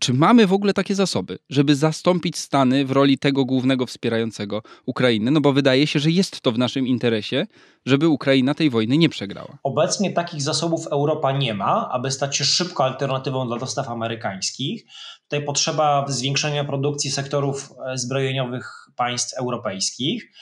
[0.00, 5.30] czy mamy w ogóle takie zasoby, żeby zastąpić Stany w roli tego głównego wspierającego Ukrainę?
[5.30, 7.46] No bo wydaje się, że jest to w naszym interesie,
[7.86, 9.58] żeby Ukraina tej wojny nie przegrała.
[9.62, 14.84] Obecnie takich zasobów Europa nie ma, aby stać się szybko alternatywą dla dostaw amerykańskich.
[15.22, 20.32] Tutaj potrzeba zwiększenia produkcji sektorów e, zbrojeniowych państw europejskich.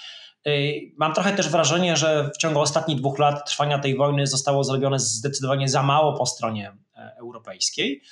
[0.46, 0.50] E,
[0.98, 4.98] mam trochę też wrażenie, że w ciągu ostatnich dwóch lat trwania tej wojny zostało zrobione
[4.98, 8.02] zdecydowanie za mało po stronie e, europejskiej.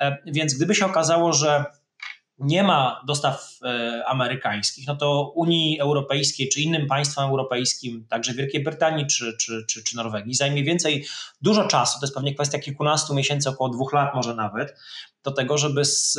[0.00, 1.64] E, więc gdyby się okazało, że
[2.40, 8.62] nie ma dostaw e, amerykańskich, no to Unii Europejskiej czy innym państwom europejskim, także Wielkiej
[8.62, 11.06] Brytanii czy, czy, czy, czy Norwegii, zajmie więcej,
[11.42, 14.78] dużo czasu, to jest pewnie kwestia kilkunastu miesięcy, około dwóch lat może nawet,
[15.24, 16.18] do tego, żeby z,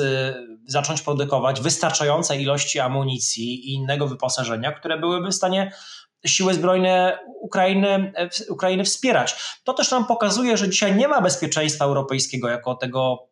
[0.66, 5.72] zacząć produkować wystarczające ilości amunicji i innego wyposażenia, które byłyby w stanie
[6.26, 9.36] siły zbrojne Ukrainy, e, Ukrainy wspierać.
[9.64, 13.31] To też nam pokazuje, że dzisiaj nie ma bezpieczeństwa europejskiego jako tego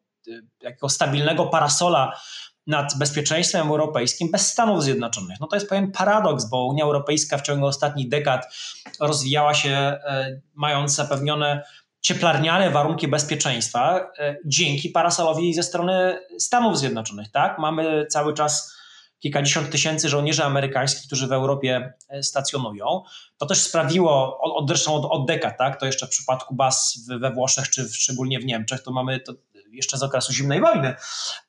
[0.62, 2.20] jakiego stabilnego parasola
[2.68, 5.40] nad bezpieczeństwem europejskim bez Stanów Zjednoczonych.
[5.40, 8.56] No to jest pewien paradoks, bo Unia Europejska w ciągu ostatnich dekad
[9.00, 11.64] rozwijała się e, mając zapewnione
[12.02, 17.32] cieplarniane warunki bezpieczeństwa e, dzięki parasolowi ze strony Stanów Zjednoczonych.
[17.32, 17.60] Tak?
[17.60, 18.80] Mamy cały czas
[19.20, 23.04] kilkadziesiąt tysięcy żołnierzy amerykańskich, którzy w Europie e, stacjonują.
[23.38, 25.80] To też sprawiło, od, zresztą od, od dekad, tak?
[25.80, 29.34] to jeszcze w przypadku baz we Włoszech czy szczególnie w Niemczech, to mamy to
[29.72, 30.96] jeszcze z okresu zimnej wojny,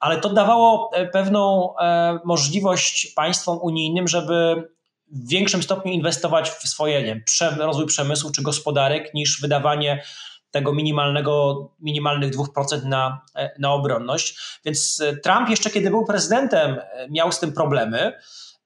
[0.01, 4.69] ale to dawało e, pewną e, możliwość państwom unijnym, żeby
[5.13, 7.23] w większym stopniu inwestować w swoje nie
[7.59, 10.03] rozwój przemysłu czy gospodarek niż wydawanie
[10.51, 14.39] tego minimalnego, minimalnych 2% na, e, na obronność.
[14.65, 16.81] Więc Trump jeszcze kiedy był prezydentem
[17.11, 18.13] miał z tym problemy.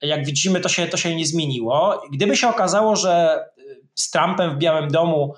[0.00, 2.02] Jak widzimy, to się, to się nie zmieniło.
[2.12, 3.44] Gdyby się okazało, że
[3.94, 5.34] z Trumpem w Białym Domu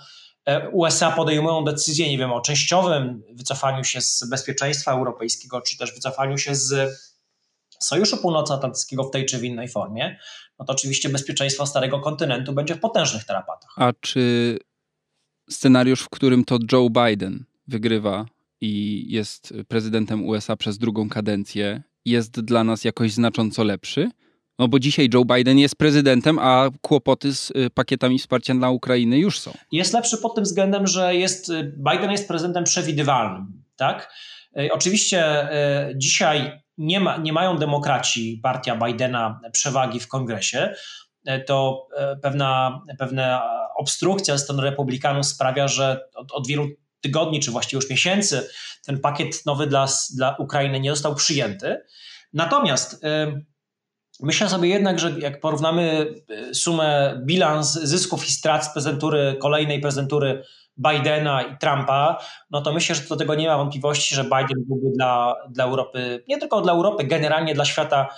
[0.72, 6.38] USA podejmują decyzję, nie wiem, o częściowym wycofaniu się z bezpieczeństwa europejskiego, czy też wycofaniu
[6.38, 6.98] się z
[7.80, 10.18] Sojuszu Północnoatlantyckiego w tej czy w innej formie,
[10.58, 13.70] no to oczywiście bezpieczeństwo Starego Kontynentu będzie w potężnych tarapatach.
[13.76, 14.58] A czy
[15.50, 18.26] scenariusz, w którym to Joe Biden wygrywa
[18.60, 24.10] i jest prezydentem USA przez drugą kadencję, jest dla nas jakoś znacząco lepszy?
[24.58, 29.18] No bo dzisiaj Joe Biden jest prezydentem, a kłopoty z y, pakietami wsparcia dla Ukrainy
[29.18, 29.52] już są.
[29.72, 34.14] Jest lepszy pod tym względem, że jest, y, Biden jest prezydentem przewidywalnym, tak?
[34.58, 35.48] Y, oczywiście
[35.96, 40.74] dzisiaj nie, ma, nie mają demokraci, partia Bidena przewagi w kongresie,
[41.46, 41.88] to
[42.22, 43.42] pewna, pewna
[43.76, 46.66] obstrukcja ze strony republikanów sprawia, że od, od wielu
[47.00, 48.48] tygodni, czy właściwie już miesięcy,
[48.86, 51.80] ten pakiet nowy dla, dla Ukrainy nie został przyjęty.
[52.32, 53.04] Natomiast
[54.22, 56.14] myślę sobie jednak, że jak porównamy
[56.52, 60.42] sumę, bilans zysków i strat z prezentury, kolejnej prezentury
[60.78, 62.18] Bidena i Trumpa,
[62.50, 66.24] no to myślę, że do tego nie ma wątpliwości, że Biden byłby dla, dla Europy,
[66.28, 68.08] nie tylko dla Europy, generalnie dla świata,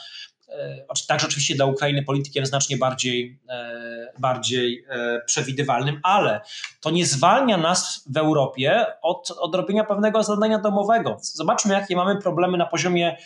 [0.49, 6.41] e, także oczywiście dla Ukrainy politykiem znacznie bardziej, e, bardziej e, przewidywalnym, ale
[6.81, 11.17] to nie zwalnia nas w Europie od odrobienia pewnego zadania domowego.
[11.21, 13.17] Zobaczmy, jakie mamy problemy na poziomie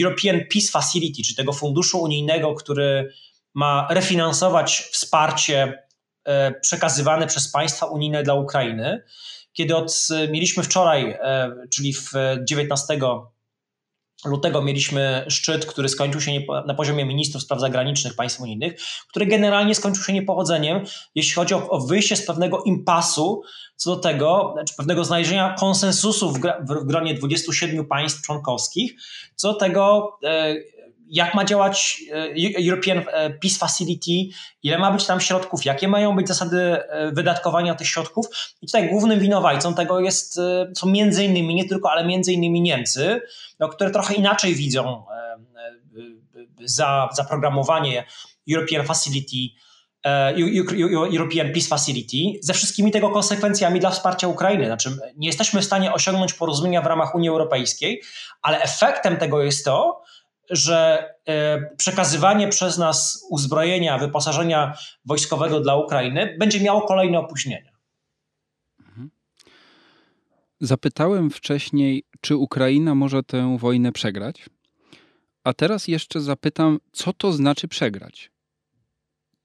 [0.00, 3.12] European Peace Facility, czy tego funduszu unijnego, który
[3.54, 5.84] ma refinansować wsparcie
[6.24, 9.02] E, przekazywane przez państwa unijne dla Ukrainy.
[9.52, 12.12] Kiedy od, mieliśmy wczoraj, e, czyli w
[12.48, 12.98] 19
[14.24, 16.32] lutego mieliśmy szczyt, który skończył się
[16.66, 18.74] na poziomie ministrów spraw zagranicznych państw unijnych,
[19.08, 20.84] który generalnie skończył się niepowodzeniem,
[21.14, 23.42] jeśli chodzi o, o wyjście z pewnego impasu
[23.76, 28.94] co do tego, czy znaczy pewnego znalezienia konsensusu w, w gronie 27 państw członkowskich,
[29.36, 30.54] co do tego, e,
[31.08, 36.16] jak ma działać e, European e, Peace Facility, ile ma być tam środków, jakie mają
[36.16, 38.26] być zasady e, wydatkowania tych środków.
[38.62, 40.40] I tutaj głównym winowajcą tego jest,
[40.76, 43.20] są między innymi, nie tylko, ale między innymi Niemcy,
[43.58, 45.04] no, które trochę inaczej widzą
[46.64, 48.04] za, zaprogramowanie
[48.50, 49.36] European Facility,
[51.12, 54.66] European Peace Facility, ze wszystkimi tego konsekwencjami dla wsparcia Ukrainy.
[54.66, 58.02] Znaczy, nie jesteśmy w stanie osiągnąć porozumienia w ramach Unii Europejskiej,
[58.42, 60.03] ale efektem tego jest to,
[60.50, 67.72] że e, przekazywanie przez nas uzbrojenia, wyposażenia wojskowego dla Ukrainy będzie miało kolejne opóźnienia.
[68.80, 69.10] Mhm.
[70.60, 74.44] Zapytałem wcześniej, czy Ukraina może tę wojnę przegrać,
[75.44, 78.30] a teraz jeszcze zapytam, co to znaczy przegrać?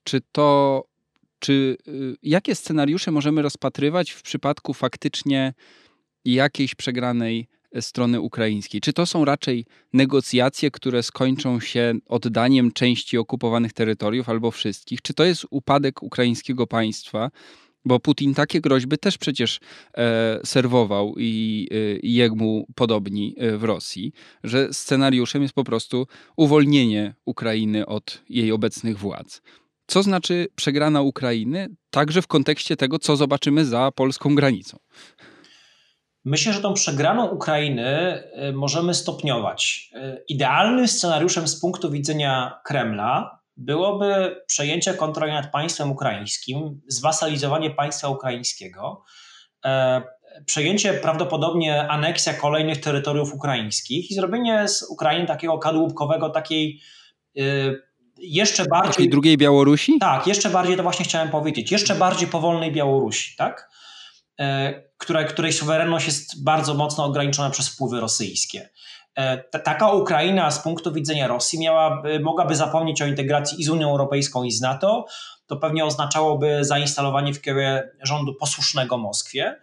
[0.03, 0.83] Czy to,
[1.39, 5.53] czy y, jakie scenariusze możemy rozpatrywać w przypadku faktycznie
[6.25, 7.47] jakiejś przegranej
[7.79, 8.82] strony ukraińskiej?
[8.82, 15.01] Czy to są raczej negocjacje, które skończą się oddaniem części okupowanych terytoriów albo wszystkich?
[15.01, 17.32] Czy to jest upadek ukraińskiego państwa?
[17.86, 19.60] Bo Putin takie groźby też przecież
[19.97, 24.12] e, serwował i, e, i jemu podobni e, w Rosji,
[24.43, 29.41] że scenariuszem jest po prostu uwolnienie Ukrainy od jej obecnych władz.
[29.88, 34.77] Co znaczy przegrana Ukrainy, także w kontekście tego, co zobaczymy za polską granicą?
[36.25, 39.89] Myślę, że tą przegraną Ukrainy y, możemy stopniować.
[39.95, 48.08] Y, idealnym scenariuszem z punktu widzenia Kremla byłoby przejęcie kontroli nad państwem ukraińskim, zwasalizowanie państwa
[48.08, 49.03] ukraińskiego,
[49.65, 50.01] e,
[50.45, 56.82] przejęcie prawdopodobnie aneksja kolejnych terytoriów ukraińskich i zrobienie z Ukrainy takiego kadłubkowego, takiej
[57.38, 57.82] y,
[58.17, 58.91] jeszcze bardziej.
[58.91, 59.99] Takiej drugiej Białorusi?
[59.99, 61.71] Tak, jeszcze bardziej to właśnie chciałem powiedzieć.
[61.71, 63.69] Jeszcze bardziej powolnej Białorusi, tak?
[64.99, 68.69] E, która, której suwerenność jest bardzo mocno ograniczona przez wpływy rosyjskie.
[69.15, 73.89] E, taka Ukraina z punktu widzenia Rosji miałaby, mogłaby zapomnieć o integracji i z Unią
[73.89, 75.05] Europejską, i z NATO.
[75.47, 77.59] To pewnie oznaczałoby zainstalowanie w kierunku
[78.03, 79.55] rządu posłusznego Moskwie.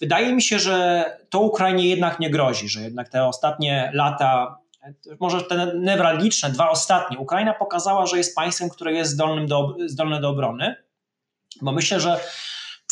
[0.00, 4.58] Wydaje mi się, że to Ukrainie jednak nie grozi, że jednak te ostatnie lata,
[5.20, 10.20] może te newralgiczne, dwa ostatnie, Ukraina pokazała, że jest państwem, które jest zdolnym do, zdolne
[10.20, 10.76] do obrony.
[11.62, 12.20] Bo myślę, że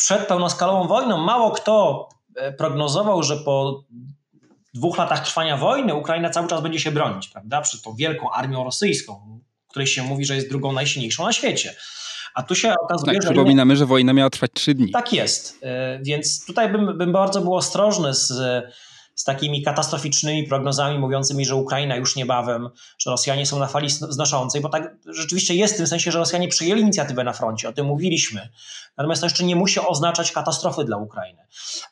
[0.03, 3.83] przed pełnoskalową wojną mało kto e, prognozował, że po
[4.73, 7.61] dwóch latach trwania wojny Ukraina cały czas będzie się bronić, prawda?
[7.61, 11.75] Przed tą wielką armią rosyjską, której się mówi, że jest drugą najsilniejszą na świecie.
[12.33, 13.29] A tu się okazuje, tak, że.
[13.29, 14.91] Przypominamy, że wojna miała trwać trzy dni.
[14.91, 15.59] Tak jest.
[15.63, 18.31] E, więc tutaj bym, bym bardzo był ostrożny z
[19.15, 22.69] z takimi katastroficznymi prognozami mówiącymi, że Ukraina już niebawem,
[22.99, 26.47] że Rosjanie są na fali znoszącej, bo tak rzeczywiście jest w tym sensie, że Rosjanie
[26.47, 28.49] przyjęli inicjatywę na froncie, o tym mówiliśmy.
[28.97, 31.41] Natomiast to jeszcze nie musi oznaczać katastrofy dla Ukrainy.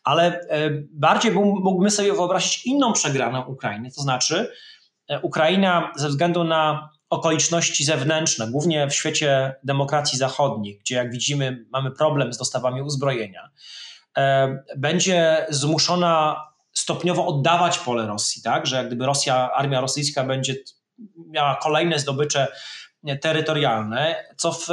[0.04, 4.52] Ale e, bardziej mógłbym sobie wyobrazić inną przegraną Ukrainy, to znaczy
[5.08, 11.66] e, Ukraina ze względu na okoliczności zewnętrzne, głównie w świecie demokracji zachodnich, gdzie jak widzimy
[11.72, 13.50] mamy problem z dostawami uzbrojenia,
[14.18, 18.68] e, będzie zmuszona stopniowo oddawać pole Rosji, tak?
[18.68, 20.56] że jak gdyby Rosja, armia rosyjska będzie
[21.28, 22.48] miała kolejne zdobycze
[23.22, 24.68] terytorialne, co w,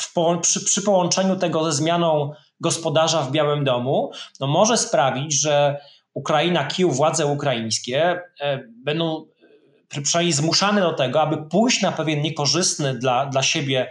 [0.00, 5.80] w przy, przy, połączeniu tego ze zmianą gospodarza w Białym Domu, no może sprawić, że
[6.14, 9.26] Ukraina, Kijów, władze ukraińskie e, będą
[9.96, 13.90] e, przynajmniej zmuszane do tego, aby pójść na pewien niekorzystny dla, dla siebie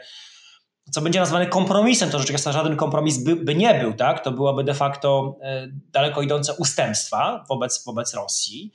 [0.91, 4.23] co będzie nazwane kompromisem, to rzeczywiście żaden kompromis by, by, nie był, tak?
[4.23, 8.73] to byłoby de facto e, daleko idące ustępstwa wobec, wobec Rosji.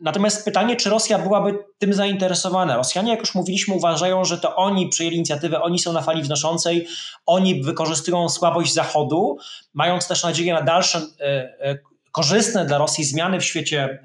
[0.00, 2.76] Natomiast pytanie, czy Rosja byłaby tym zainteresowana?
[2.76, 6.88] Rosjanie, jak już mówiliśmy, uważają, że to oni przyjęli inicjatywę, oni są na fali wznoszącej,
[7.26, 9.36] oni wykorzystują słabość Zachodu,
[9.74, 11.24] mając też nadzieję na dalsze e,
[11.60, 11.78] e,
[12.12, 14.02] korzystne dla Rosji zmiany w świecie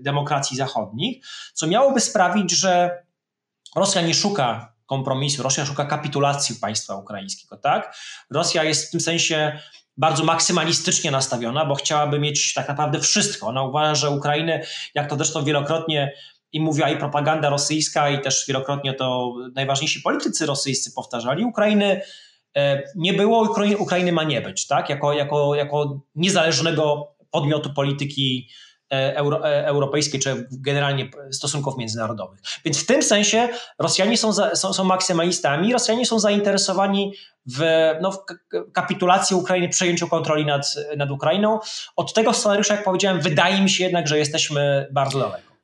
[0.00, 3.02] demokracji zachodnich, co miałoby sprawić, że
[3.76, 5.42] Rosja nie szuka kompromisu.
[5.42, 7.96] Rosja szuka kapitulacji państwa ukraińskiego, tak?
[8.30, 9.58] Rosja jest w tym sensie
[9.96, 13.46] bardzo maksymalistycznie nastawiona, bo chciałaby mieć tak naprawdę wszystko.
[13.46, 14.60] Ona uważa, że Ukrainę,
[14.94, 16.12] jak to zresztą wielokrotnie
[16.52, 22.00] i mówiła i propaganda rosyjska, i też wielokrotnie to najważniejsi politycy rosyjscy powtarzali, Ukrainy
[22.56, 24.88] e, nie było, Ukrainy ma nie być, tak?
[24.90, 28.48] Jako, jako, jako niezależnego podmiotu polityki
[29.16, 32.40] euro, e, europejskiej, czy generalnie stosunków międzynarodowych.
[32.64, 37.14] Więc w tym sensie Rosjanie są, za, są, są maksymalistami, Rosjanie są zainteresowani
[37.46, 37.62] w,
[38.02, 38.18] no, w
[38.72, 41.60] kapitulacji Ukrainy, przejęciu kontroli nad, nad Ukrainą.
[41.96, 45.54] Od tego scenariusza, jak powiedziałem, wydaje mi się jednak, że jesteśmy bardzo daleko.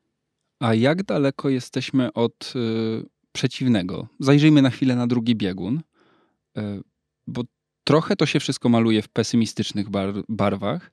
[0.60, 4.08] A jak daleko jesteśmy od y, przeciwnego?
[4.20, 5.80] Zajrzyjmy na chwilę na drugi biegun,
[6.58, 6.80] y,
[7.26, 7.42] bo
[7.84, 10.90] trochę to się wszystko maluje w pesymistycznych bar barwach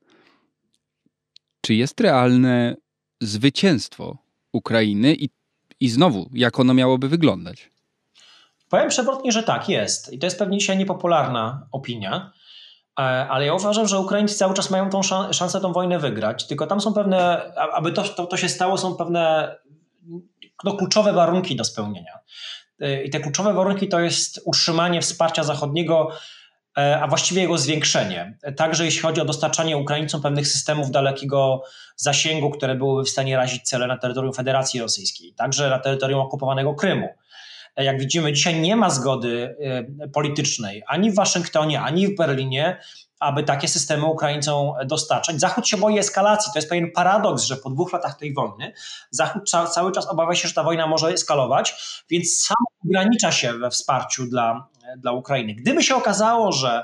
[1.67, 2.75] czy jest realne
[3.21, 4.17] zwycięstwo
[4.53, 5.29] Ukrainy i,
[5.79, 7.69] i znowu, jak ono miałoby wyglądać?
[8.69, 10.13] Powiem przewrotnie, że tak, jest.
[10.13, 12.31] I to jest pewnie dzisiaj niepopularna opinia,
[12.99, 16.67] e, ale ja uważam, że Ukraińcy cały czas mają tą szansę tą wojnę wygrać, tylko
[16.67, 19.55] tam są pewne, aby to, to, to się stało, są pewne
[20.63, 22.19] no, kluczowe warunki do spełnienia.
[22.79, 26.11] E, I te kluczowe warunki to jest utrzymanie wsparcia zachodniego
[26.77, 28.37] a właściwie jego zwiększenie.
[28.55, 31.63] Także jeśli chodzi o dostarczanie Ukraińcom pewnych systemów dalekiego
[31.95, 36.75] zasięgu, które byłyby w stanie razić cele na terytorium Federacji Rosyjskiej, także na terytorium okupowanego
[36.75, 37.09] Krymu.
[37.75, 39.55] E, jak widzimy, dzisiaj nie ma zgody
[40.01, 42.77] e, politycznej ani w Waszyngtonie, ani w Berlinie,
[43.19, 45.39] aby takie systemy Ukraińcom dostarczać.
[45.39, 46.51] Zachód się boi eskalacji.
[46.53, 48.73] To jest pewien paradoks, że po dwóch latach tej wojny
[49.11, 51.75] Zachód cały czas obawia się, że ta wojna może eskalować,
[52.09, 55.55] więc sam ogranicza się we wsparciu dla, dla Ukrainy.
[55.55, 56.83] Gdyby się okazało, że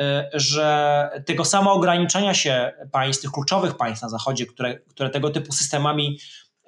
[0.00, 5.30] e, że tego samo ograniczenia się państw, tych kluczowych państw na Zachodzie, które, które tego
[5.30, 6.18] typu systemami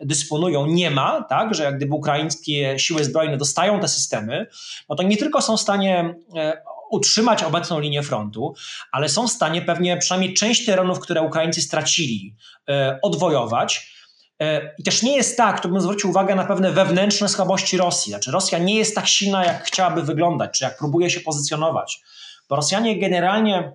[0.00, 4.46] dysponują, nie ma, tak, że jak gdyby ukraińskie siły zbrojne dostają te systemy,
[4.88, 8.54] no to nie tylko są w stanie e, utrzymać obecną linię frontu,
[8.92, 12.36] ale są w stanie pewnie przynajmniej część terenów, które Ukraińcy stracili,
[12.68, 13.94] e, odwojować.
[14.40, 18.12] E, I też nie jest tak, to bym zwrócił uwagę na pewne wewnętrzne słabości Rosji.
[18.12, 22.00] Znaczy, Rosja nie jest tak silna, jak chciałaby wyglądać, czy jak próbuje się pozycjonować.
[22.48, 23.72] Bo Rosjanie generalnie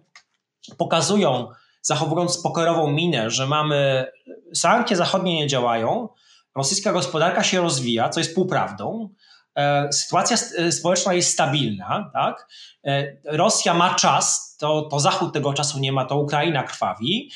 [0.77, 1.47] pokazują,
[1.81, 4.05] zachowując pokorową minę, że mamy
[4.53, 6.09] sankcje zachodnie nie działają,
[6.55, 9.09] rosyjska gospodarka się rozwija, co jest półprawdą.
[9.55, 12.47] E, sytuacja e, społeczna jest stabilna, tak?
[12.85, 17.31] E, Rosja ma czas, to, to Zachód tego czasu nie ma, to Ukraina krwawi.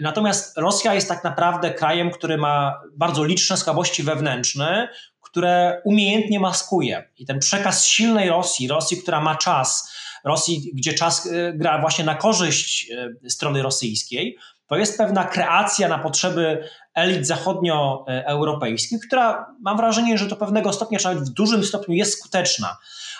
[0.00, 4.88] Natomiast Rosja jest tak naprawdę krajem, który ma bardzo liczne słabości wewnętrzne,
[5.20, 7.10] które umiejętnie maskuje.
[7.16, 9.92] I ten przekaz silnej Rosji, Rosji, która ma czas,
[10.24, 12.90] Rosji, gdzie czas gra właśnie na korzyść
[13.28, 16.68] strony rosyjskiej, to jest pewna kreacja na potrzeby
[16.98, 22.18] elit zachodnioeuropejskich, która mam wrażenie, że do pewnego stopnia, czy nawet w dużym stopniu jest
[22.18, 22.76] skuteczna.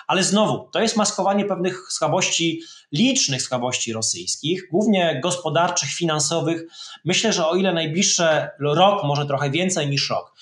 [0.07, 2.61] Ale znowu, to jest maskowanie pewnych słabości,
[2.91, 6.61] licznych słabości rosyjskich, głównie gospodarczych, finansowych.
[7.05, 10.33] Myślę, że o ile najbliższy rok, może trochę więcej niż rok,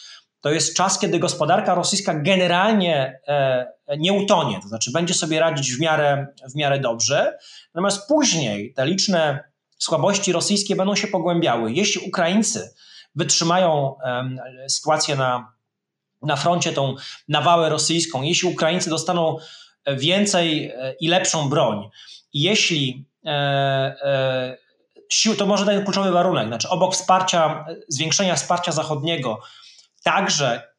[0.42, 3.68] to jest czas, kiedy gospodarka rosyjska generalnie e,
[3.98, 7.38] nie utonie, to znaczy będzie sobie radzić w miarę, w miarę dobrze.
[7.74, 9.44] Natomiast później te liczne
[9.78, 11.72] słabości rosyjskie będą się pogłębiały.
[11.72, 12.74] Jeśli Ukraińcy
[13.18, 13.96] wytrzymają
[14.70, 15.54] sytuację na,
[16.22, 16.96] na froncie, tą
[17.28, 19.38] nawałę rosyjską, jeśli Ukraińcy dostaną
[19.96, 21.90] więcej e, i lepszą broń,
[22.34, 24.58] jeśli e, e,
[25.10, 29.42] sił, to może ten kluczowy warunek, znaczy obok wsparcia, zwiększenia wsparcia zachodniego,
[30.04, 30.74] także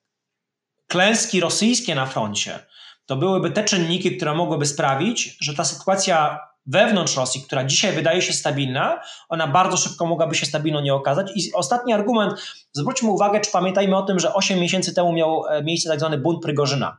[0.87, 2.59] klęski rosyjskie na froncie,
[3.07, 8.23] to byłyby te czynniki, które mogłyby sprawić, że ta sytuacja wewnątrz Rosji, która dzisiaj wydaje
[8.23, 11.31] się stabilna, ona bardzo szybko mogłaby się stabilną nie okazać.
[11.35, 12.35] I ostatni argument,
[12.73, 16.19] zwróćmy uwagę, czy pamiętajmy o tym, że 8 miesięcy temu miał e, miejsce tak zwany
[16.19, 16.99] bunt Prygorzyna,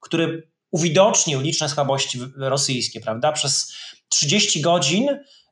[0.00, 3.32] który uwidocznił liczne słabości rosyjskie, prawda?
[3.32, 3.74] Przez
[4.08, 5.08] 30 godzin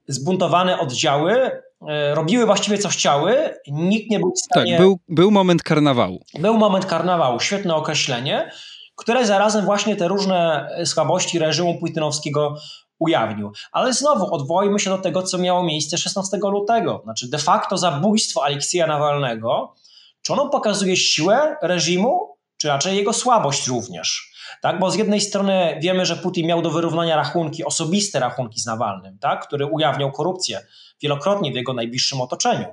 [0.08, 1.50] zbuntowane oddziały
[1.88, 4.72] e, robiły właściwie co chciały, nikt nie był w stanie...
[4.72, 6.24] Tak, był, był moment karnawału.
[6.38, 8.50] Był moment karnawału, świetne określenie,
[8.96, 12.56] które zarazem właśnie te różne słabości reżimu putinowskiego
[13.01, 13.53] ujawnił.
[13.72, 17.01] Ale znowu odwołajmy się do tego, co miało miejsce 16 lutego.
[17.05, 19.74] Znaczy de facto zabójstwo Aleksija Nawalnego,
[20.22, 24.30] czy ono pokazuje siłę reżimu, czy raczej jego słabość również?
[24.62, 24.78] Tak?
[24.78, 29.18] Bo z jednej strony wiemy, że Putin miał do wyrównania rachunki, osobiste rachunki z Nawalnym,
[29.18, 29.46] tak?
[29.46, 30.61] który ujawniał korupcję
[31.03, 32.66] wielokrotnie w jego najbliższym otoczeniu.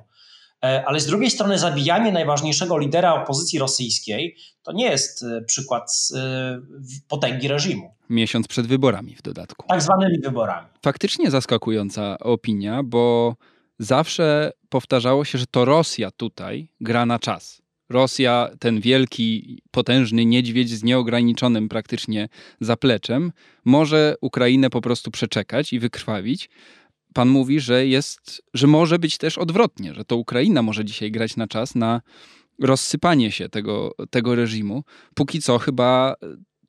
[0.64, 5.90] E, ale z drugiej strony zabijanie najważniejszego lidera opozycji rosyjskiej to nie jest e, przykład
[6.14, 6.60] e,
[7.08, 7.94] potęgi reżimu.
[8.10, 9.66] Miesiąc przed wyborami w dodatku.
[9.68, 10.68] Tak zwanymi wyborami.
[10.82, 13.36] Faktycznie zaskakująca opinia, bo
[13.78, 17.62] zawsze powtarzało się, że to Rosja tutaj gra na czas.
[17.88, 22.28] Rosja, ten wielki, potężny niedźwiedź z nieograniczonym praktycznie
[22.60, 23.32] zapleczem,
[23.64, 26.50] może Ukrainę po prostu przeczekać i wykrwawić,
[27.14, 31.36] pan mówi, że jest, że może być też odwrotnie, że to Ukraina może dzisiaj grać
[31.36, 32.00] na czas na
[32.62, 34.84] rozsypanie się tego, tego reżimu.
[35.14, 36.14] Póki co chyba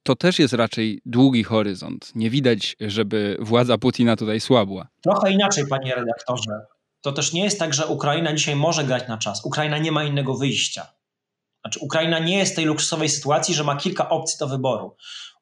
[0.04, 2.12] to też jest raczej długi horyzont.
[2.16, 4.88] Nie widać, żeby władza Putina tutaj słabła.
[5.02, 6.66] Trochę inaczej, panie redaktorze.
[7.02, 9.45] To też nie jest tak, że Ukraina dzisiaj może grać na czas.
[9.45, 10.88] Ukraina nie ma innego wyjścia.
[11.62, 14.95] Znaczy, Ukraina nie jest w tej luksusowej sytuacji, że ma kilka opcji do wyboru.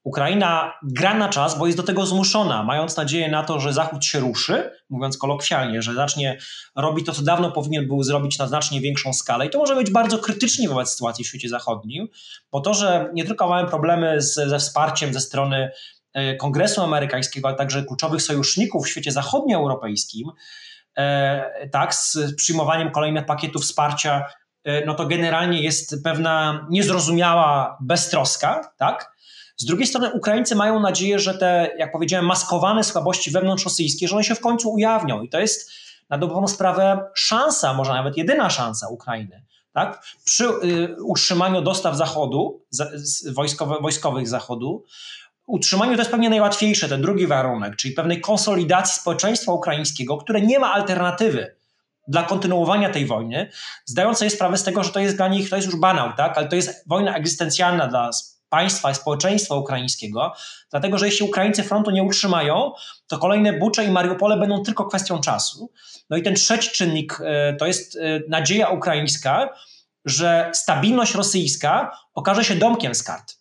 [0.08, 4.06] Ukraina gra na czas, bo jest do tego zmuszona, mając nadzieję na to, że Zachód
[4.06, 6.38] się ruszy, mówiąc kolokwialnie, że zacznie
[6.76, 9.46] robić to, co dawno powinien był zrobić na znacznie większą skalę.
[9.46, 12.08] I to może być bardzo krytycznie wobec sytuacji w świecie zachodnim,
[12.52, 15.72] bo to, że nie tylko mamy problemy z, ze wsparciem ze strony
[16.14, 20.32] e, Kongresu Amerykańskiego, ale także kluczowych sojuszników w świecie zachodnioeuropejskim,
[20.98, 24.26] e, tak, z przyjmowaniem kolejnych pakietów wsparcia,
[24.64, 29.17] e, no to generalnie jest pewna niezrozumiała beztroska, tak?
[29.58, 34.24] Z drugiej strony Ukraińcy mają nadzieję, że te, jak powiedziałem, maskowane słabości wewnątrzrosyjskie, że one
[34.24, 35.72] się w końcu ujawnią i to jest
[36.10, 39.44] na dobrą sprawę szansa, może nawet jedyna szansa Ukrainy.
[39.74, 40.04] Tak?
[40.26, 42.62] Przy y, utrzymaniu dostaw Zachodu,
[43.34, 44.84] wojskowe, wojskowych Zachodu,
[45.48, 50.60] utrzymaniu to jest pewnie najłatwiejsze, ten drugi warunek, czyli pewnej konsolidacji społeczeństwa ukraińskiego, które nie
[50.60, 51.56] ma alternatywy
[52.08, 53.50] dla kontynuowania tej wojny,
[53.86, 56.38] zdając sobie sprawę z tego, że to jest dla nich, to jest już banał, tak?
[56.38, 58.10] ale to jest wojna egzystencjalna dla
[58.50, 60.34] państwa i społeczeństwa ukraińskiego,
[60.72, 62.72] dlatego że jeśli Ukraińcy frontu nie utrzymają,
[63.08, 65.72] to kolejne Bucze i Mariupole będą tylko kwestią czasu.
[66.10, 69.50] No i ten trzeci czynnik e, to jest e, nadzieja ukraińska,
[70.06, 73.37] że stabilność rosyjska okaże się domkiem z kart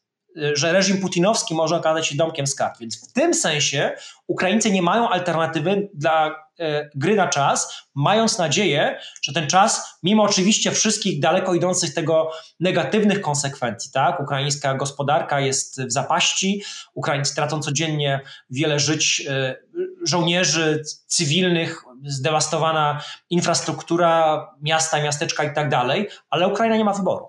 [0.53, 2.78] że reżim putinowski może okazać się domkiem z kart.
[2.80, 3.93] Więc w tym sensie
[4.26, 10.22] Ukraińcy nie mają alternatywy dla e, gry na czas, mając nadzieję, że ten czas, mimo
[10.22, 12.30] oczywiście wszystkich daleko idących tego
[12.61, 14.20] negatywnych konsekwencji, tak?
[14.20, 16.62] Ukraińska gospodarka jest w zapaści,
[16.95, 18.20] Ukraińcy tracą codziennie
[18.51, 19.57] wiele żyć e,
[20.03, 27.28] żołnierzy cywilnych, zdewastowana infrastruktura, miasta, miasteczka i tak dalej, ale Ukraina nie ma wyboru.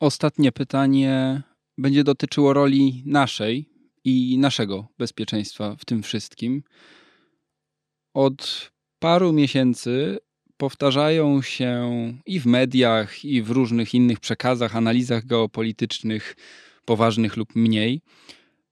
[0.00, 1.42] Ostatnie pytanie
[1.78, 3.68] będzie dotyczyło roli naszej
[4.04, 6.62] i naszego bezpieczeństwa w tym wszystkim.
[8.14, 10.18] Od paru miesięcy
[10.56, 11.90] powtarzają się
[12.26, 16.36] i w mediach, i w różnych innych przekazach, analizach geopolitycznych,
[16.84, 18.00] poważnych lub mniej,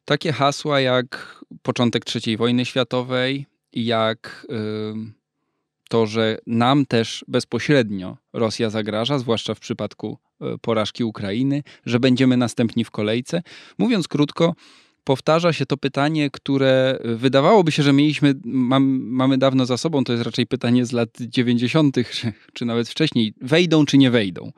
[0.05, 5.13] takie hasła jak początek III wojny światowej, jak yy,
[5.89, 12.37] to, że nam też bezpośrednio Rosja zagraża, zwłaszcza w przypadku E, porażki Ukrainy, że będziemy
[12.37, 13.43] następni w kolejce.
[13.79, 14.55] Mówiąc krótko,
[15.05, 20.13] powtarza się to pytanie, które wydawałoby się, że mieliśmy, mam, mamy dawno za sobą, to
[20.13, 24.53] jest raczej pytanie z lat 90., czy, czy nawet wcześniej, wejdą czy nie wejdą.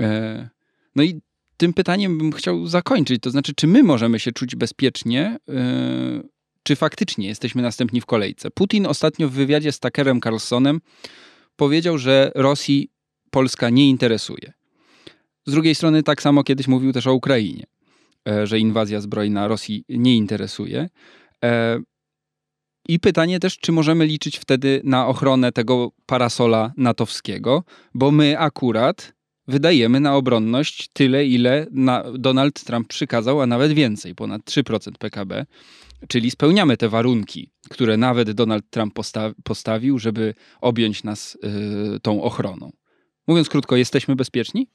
[0.00, 0.48] E,
[0.96, 1.20] no i
[1.56, 6.22] tym pytaniem bym chciał zakończyć, to znaczy, czy my możemy się czuć bezpiecznie, e,
[6.70, 8.50] czy faktycznie jesteśmy następni w kolejce.
[8.50, 10.80] Putin ostatnio w wywiadzie z Tuckerem Carlsonem
[11.56, 12.90] powiedział, że Rosji
[13.30, 14.52] Polska nie interesuje.
[15.46, 17.66] Z drugiej strony tak samo kiedyś mówił też o Ukrainie,
[18.28, 20.88] e, że inwazja zbrojna Rosji nie interesuje.
[21.44, 21.80] E,
[22.88, 27.64] I pytanie też, czy możemy liczyć wtedy na ochronę tego parasola natowskiego,
[27.94, 29.12] bo my akurat
[29.50, 31.66] wydajemy na obronność tyle, ile
[32.18, 35.46] Donald Trump przykazał, a nawet więcej, ponad 3% PKB.
[36.08, 41.38] Czyli spełniamy te warunki, które nawet Donald Trump posta postawił, żeby objąć nas
[41.96, 42.72] y, tą ochroną.
[43.26, 44.68] Mówiąc krótko, jesteśmy bezpieczni?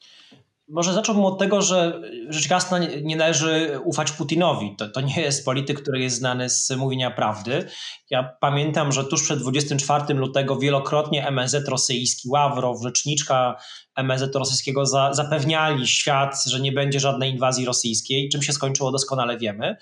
[0.68, 4.76] Może zacząłbym od tego, że rzecz jasna nie należy ufać Putinowi.
[4.78, 7.68] To, to nie jest polityk, który jest znany z mówienia prawdy.
[8.10, 13.56] Ja pamiętam, że tuż przed 24 lutego wielokrotnie MSZ rosyjski, Ławrow, rzeczniczka
[13.96, 18.30] MSZ rosyjskiego za, zapewniali świat, że nie będzie żadnej inwazji rosyjskiej.
[18.30, 19.76] Czym się skończyło doskonale wiemy.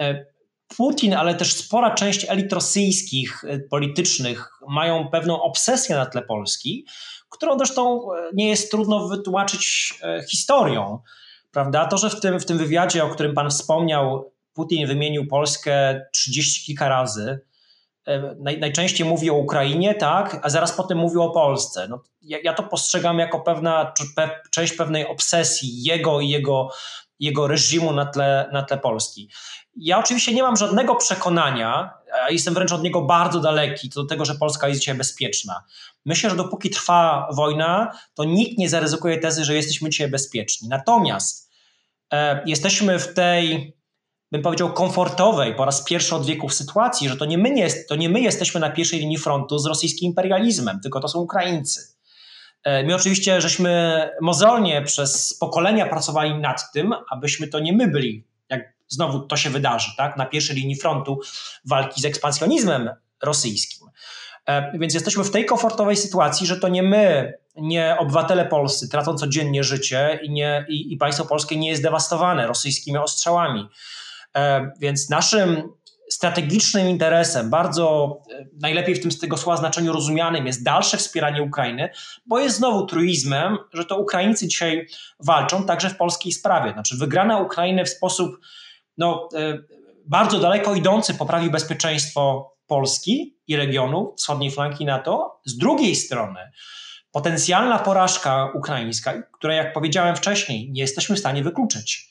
[0.00, 0.24] E,
[0.76, 6.86] Putin, ale też spora część elit rosyjskich, e, politycznych mają pewną obsesję na tle Polski,
[7.30, 10.98] którą zresztą e, nie jest trudno wytłumaczyć e, historią.
[11.50, 11.86] Prawda?
[11.86, 16.66] To, że w tym, w tym wywiadzie, o którym Pan wspomniał, Putin wymienił Polskę trzydzieści
[16.66, 17.40] kilka razy,
[18.06, 21.86] e, Naj, najczęściej mówi o Ukrainie, tak, a zaraz potem mówi o Polsce.
[21.88, 26.68] No, ja, ja to postrzegam jako pewna pe, część pewnej obsesji jego i jego,
[27.18, 29.30] jego reżimu na tle, na tle Polski.
[29.76, 34.24] Ja oczywiście nie mam żadnego przekonania, a jestem wręcz od niego bardzo daleki, do tego,
[34.24, 35.64] że Polska jest dzisiaj bezpieczna.
[36.04, 40.68] Myślę, że dopóki trwa wojna, to nikt nie zaryzykuje tezy, że jesteśmy dzisiaj bezpieczni.
[40.68, 41.50] Natomiast
[42.12, 43.76] e, jesteśmy w tej,
[44.32, 47.96] bym powiedział, komfortowej po raz pierwszy od wieków sytuacji, że to nie, my nie, to
[47.96, 51.80] nie my jesteśmy na pierwszej linii frontu z rosyjskim imperializmem, tylko to są Ukraińcy.
[52.64, 58.29] E, my oczywiście żeśmy mozolnie przez pokolenia pracowali nad tym, abyśmy to nie my byli,
[58.90, 61.20] znowu to się wydarzy, tak, na pierwszej linii frontu
[61.64, 62.90] walki z ekspansjonizmem
[63.22, 63.88] rosyjskim.
[64.46, 69.14] E, więc jesteśmy w tej komfortowej sytuacji, że to nie my, nie obywatele polscy tracą
[69.14, 73.68] codziennie życie i, nie, i, i państwo polskie nie jest dewastowane rosyjskimi ostrzałami.
[74.36, 75.72] E, więc naszym
[76.10, 81.42] strategicznym interesem, bardzo e, najlepiej w tym z tego słowa znaczeniu rozumianym jest dalsze wspieranie
[81.42, 81.90] Ukrainy,
[82.26, 84.86] bo jest znowu truizmem, że to Ukraińcy dzisiaj
[85.20, 86.72] walczą także w polskiej sprawie.
[86.72, 88.40] Znaczy wygrana Ukrainy w sposób
[89.00, 89.28] no,
[90.06, 95.40] bardzo daleko idący poprawi bezpieczeństwo Polski i regionu wschodniej flanki NATO.
[95.44, 96.40] Z drugiej strony
[97.12, 102.10] potencjalna porażka ukraińska, której jak powiedziałem wcześniej, nie jesteśmy w stanie wykluczyć,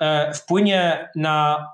[0.00, 1.68] e, wpłynie na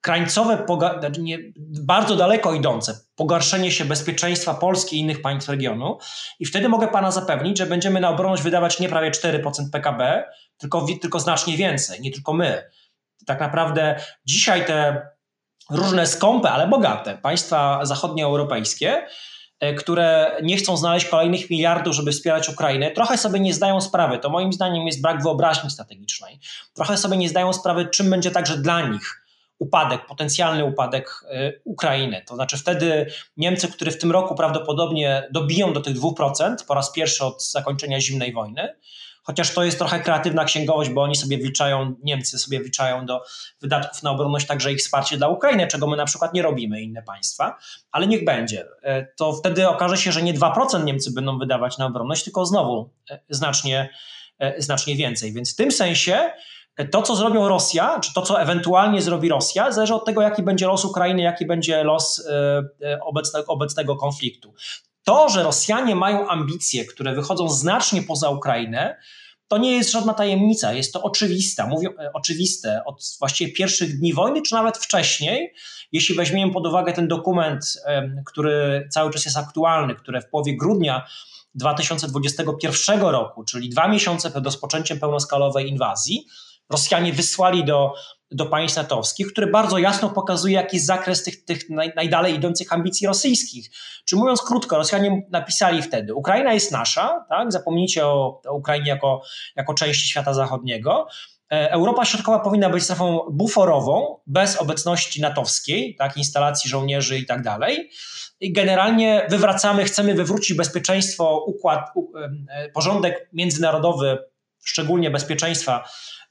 [0.00, 0.66] krańcowe,
[1.00, 5.98] znaczy bardzo daleko idące pogarszenie się bezpieczeństwa Polski i innych państw regionu
[6.38, 10.24] i wtedy mogę Pana zapewnić, że będziemy na obronność wydawać nie prawie 4% PKB,
[10.58, 12.62] tylko, tylko znacznie więcej, nie tylko my.
[13.26, 15.06] Tak naprawdę dzisiaj te
[15.70, 19.06] różne skąpe, ale bogate państwa zachodnioeuropejskie,
[19.60, 24.18] e, które nie chcą znaleźć kolejnych miliardów, żeby wspierać Ukrainę, trochę sobie nie zdają sprawy,
[24.18, 26.38] to moim zdaniem jest brak wyobraźni strategicznej,
[26.74, 29.22] trochę sobie nie zdają sprawy, czym będzie także dla nich
[29.58, 32.22] upadek, potencjalny upadek e, Ukrainy.
[32.26, 33.06] To znaczy wtedy
[33.36, 38.00] Niemcy, które w tym roku prawdopodobnie dobiją do tych 2% po raz pierwszy od zakończenia
[38.00, 38.74] zimnej wojny,
[39.22, 43.22] chociaż to jest trochę kreatywna księgowość, bo oni sobie wliczają, Niemcy sobie wliczają do
[43.60, 47.02] wydatków na obronność także ich wsparcie dla Ukrainy, czego my na przykład nie robimy, inne
[47.02, 47.58] państwa,
[47.92, 48.64] ale niech będzie.
[48.82, 52.90] E, to wtedy okaże się, że nie 2% Niemcy będą wydawać na obronność, tylko znowu
[53.10, 53.90] e, znacznie,
[54.38, 55.32] e, znacznie więcej.
[55.32, 56.30] Więc w tym sensie
[56.90, 60.66] to, co zrobią Rosja, czy to, co ewentualnie zrobi Rosja, zależy od tego, jaki będzie
[60.66, 62.28] los Ukrainy, jaki będzie los
[63.04, 64.54] obecnego, obecnego konfliktu.
[65.04, 68.96] To, że Rosjanie mają ambicje, które wychodzą znacznie poza Ukrainę,
[69.48, 74.14] to nie jest żadna tajemnica, jest to oczywiste, mówię, e, oczywiste od właściwie pierwszych dni
[74.14, 75.54] wojny, czy nawet wcześniej.
[75.92, 77.64] Jeśli weźmiemy pod uwagę ten dokument,
[78.26, 81.06] który cały czas jest aktualny, który w połowie grudnia
[81.54, 86.26] 2021 roku, czyli dwa miesiące przed rozpoczęciem pełnoskalowej inwazji,
[86.72, 87.94] Rosjanie wysłali do
[88.32, 92.72] do państw natowskich, który bardzo jasno pokazuje, jaki jest zakres tych, tych naj, najdalej idących
[92.72, 93.70] ambicji rosyjskich.
[94.04, 97.52] Czy mówiąc krótko, Rosjanie napisali wtedy, Ukraina jest nasza, tak?
[97.52, 99.22] zapomnijcie o, o Ukrainie jako,
[99.56, 101.06] jako części świata zachodniego,
[101.52, 107.42] e, Europa Środkowa powinna być strefą buforową, bez obecności natowskiej, tak, instalacji żołnierzy i tak
[107.42, 107.90] dalej.
[108.40, 111.90] I generalnie wywracamy, chcemy wywrócić bezpieczeństwo, układ,
[112.48, 114.18] e, porządek międzynarodowy,
[114.64, 115.84] szczególnie bezpieczeństwa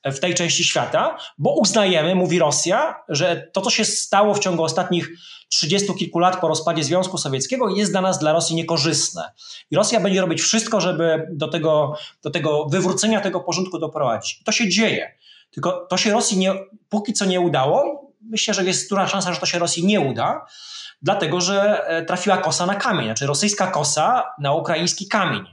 [0.06, 4.64] w tej części świata, bo uznajemy, mówi Rosja, że to, co się stało w ciągu
[4.64, 5.10] ostatnich
[5.50, 9.32] trzydziestu kilku lat po rozpadzie Związku Sowieckiego, jest dla nas, dla Rosji niekorzystne.
[9.72, 14.44] I Rosja będzie robić wszystko, żeby do tego, do tego wywrócenia tego porządku doprowadzić.
[14.44, 15.16] To się dzieje.
[15.52, 16.54] Tylko to się Rosji nie,
[16.90, 18.08] póki co nie udało.
[18.22, 20.46] Myślę, że jest duża szansa, że to się Rosji nie uda,
[21.02, 25.44] dlatego że e, trafiła kosa na kamień, znaczy rosyjska kosa na ukraiński kamień.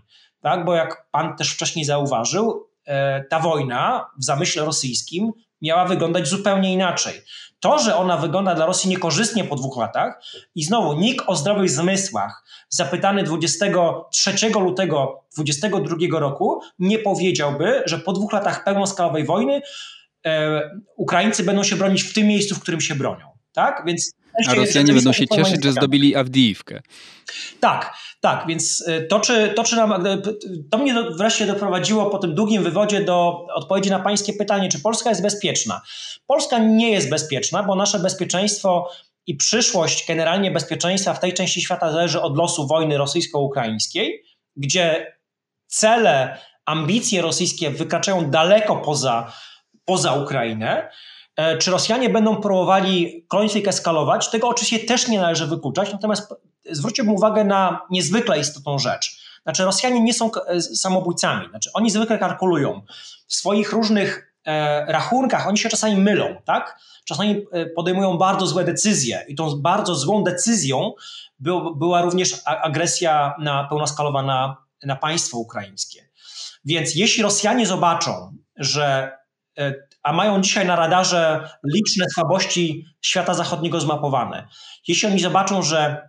[0.40, 0.64] Tak?
[0.64, 2.67] Bo jak pan też wcześniej zauważył,
[3.30, 5.32] ta wojna w zamyśle rosyjskim
[5.62, 7.22] miała wyglądać zupełnie inaczej.
[7.60, 10.22] To, że ona wygląda dla Rosji niekorzystnie po dwóch latach
[10.54, 18.12] i znowu nikt o zdrowych zmysłach zapytany 23 lutego 2022 roku nie powiedziałby, że po
[18.12, 19.60] dwóch latach pełnoskalowej wojny
[20.26, 20.62] e,
[20.96, 23.26] Ukraińcy będą się bronić w tym miejscu, w którym się bronią.
[23.52, 23.82] Tak?
[23.86, 24.12] Więc
[24.46, 26.80] a Rosjanie będą się cieszyć, że zdobyli Awdijiwkę.
[27.60, 30.22] Tak, tak, więc y, to, czy, to, czy nam, y,
[30.70, 35.10] to mnie wreszcie doprowadziło po tym długim wywodzie do odpowiedzi na pańskie pytanie, czy Polska
[35.10, 35.80] jest bezpieczna.
[36.26, 38.90] Polska nie jest bezpieczna, bo nasze bezpieczeństwo
[39.26, 44.22] i przyszłość generalnie bezpieczeństwa w tej części świata zależy od losu wojny rosyjsko-ukraińskiej,
[44.56, 45.16] gdzie
[45.66, 49.32] cele, ambicje rosyjskie wykraczają daleko poza,
[49.84, 50.90] poza Ukrainę.
[51.38, 54.30] E, czy Rosjanie będą próbowali konflikt eskalować?
[54.30, 56.34] Tego oczywiście też nie należy wykluczać, natomiast
[56.70, 59.20] zwróciłbym uwagę na niezwykle istotną rzecz.
[59.42, 62.82] Znaczy, Rosjanie nie są e, samobójcami, znaczy, oni zwykle kalkulują
[63.26, 66.78] w swoich różnych e, rachunkach, oni się czasami mylą, tak?
[67.04, 70.92] Czasami podejmują bardzo złe decyzje i tą bardzo złą decyzją
[71.38, 76.08] był, była również agresja na, pełnoskalowa na, na państwo ukraińskie.
[76.64, 79.18] Więc jeśli Rosjanie zobaczą, że
[80.08, 84.48] a mają dzisiaj na radarze liczne słabości świata zachodniego zmapowane.
[84.88, 86.08] Jeśli oni zobaczą, że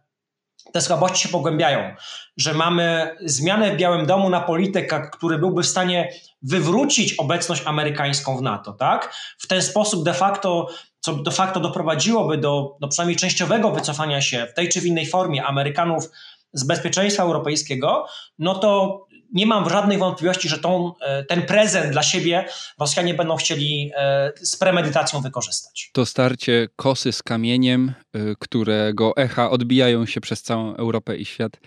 [0.73, 1.95] te słabości się pogłębiają,
[2.37, 8.37] że mamy zmianę w Białym Domu na polityka, który byłby w stanie wywrócić obecność amerykańską
[8.37, 9.13] w NATO, tak?
[9.37, 10.67] W ten sposób de facto,
[10.99, 15.05] co de facto doprowadziłoby do, do przynajmniej częściowego wycofania się w tej czy w innej
[15.05, 16.09] formie Amerykanów
[16.53, 18.05] z bezpieczeństwa europejskiego,
[18.39, 18.99] no to
[19.33, 22.45] nie mam żadnej wątpliwości, że tą, e, ten prezent dla siebie
[22.79, 25.89] Rosjanie będą chcieli e, z premedytacją wykorzystać.
[25.93, 31.57] To starcie kosy z kamieniem, e, którego echa odbijają się przez całą Europę i świat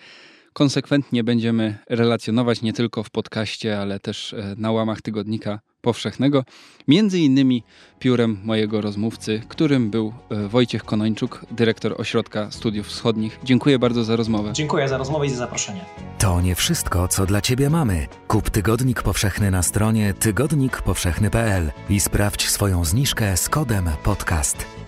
[0.53, 6.43] konsekwentnie będziemy relacjonować nie tylko w podcaście, ale też e, na łamach tygodnika powszechnego,
[6.87, 7.63] między innymi
[7.99, 13.39] piórem mojego rozmówcy, którym był e, Wojciech Konończuk, dyrektor Ośrodka Studiów Wschodnich.
[13.43, 14.53] Dziękuję bardzo za rozmowę.
[14.53, 15.85] Dziękuję za rozmowę i za zaproszenie.
[16.19, 18.07] To nie wszystko, co dla Ciebie mamy.
[18.27, 24.82] Kup Tygodnik Powszechny na stronie tygodnikpowszechny.pl i sprawdź swoją zniżkę z kodem podcast.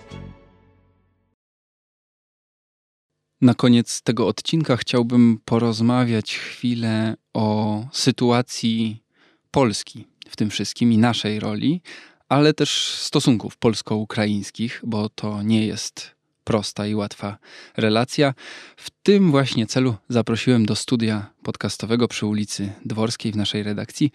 [3.40, 9.02] Na koniec tego odcinka chciałbym porozmawiać chwilę o sytuacji
[9.50, 11.80] Polski w tym wszystkim i naszej roli,
[12.28, 17.38] ale też stosunków polsko-ukraińskich, bo to nie jest prosta i łatwa
[17.76, 18.34] relacja.
[18.76, 24.12] W tym właśnie celu zaprosiłem do studia podcastowego przy ulicy Dworskiej w naszej redakcji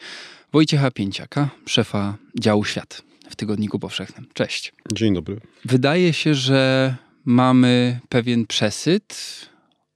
[0.54, 4.28] Wojciecha Pięciaka, szefa działu Świat w Tygodniku Powszechnym.
[4.34, 4.74] Cześć.
[4.94, 5.42] Dzień dobry.
[5.66, 6.96] Wydaje się, że
[7.26, 9.16] mamy pewien przesyt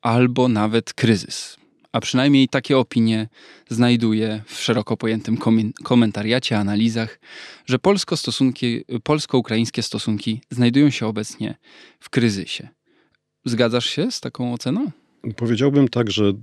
[0.01, 1.57] albo nawet kryzys.
[1.91, 3.30] A przynajmniej takie opinie
[3.69, 5.38] znajduję w szeroko pojętym
[5.84, 7.19] komentariacie, analizach,
[7.65, 11.57] że polsko-stosunki, polsko-ukraińskie stosunki znajdują się obecnie
[11.99, 12.67] w kryzysie.
[13.45, 14.91] Zgadzasz się z taką oceną?
[15.36, 16.34] Powiedziałbym tak, że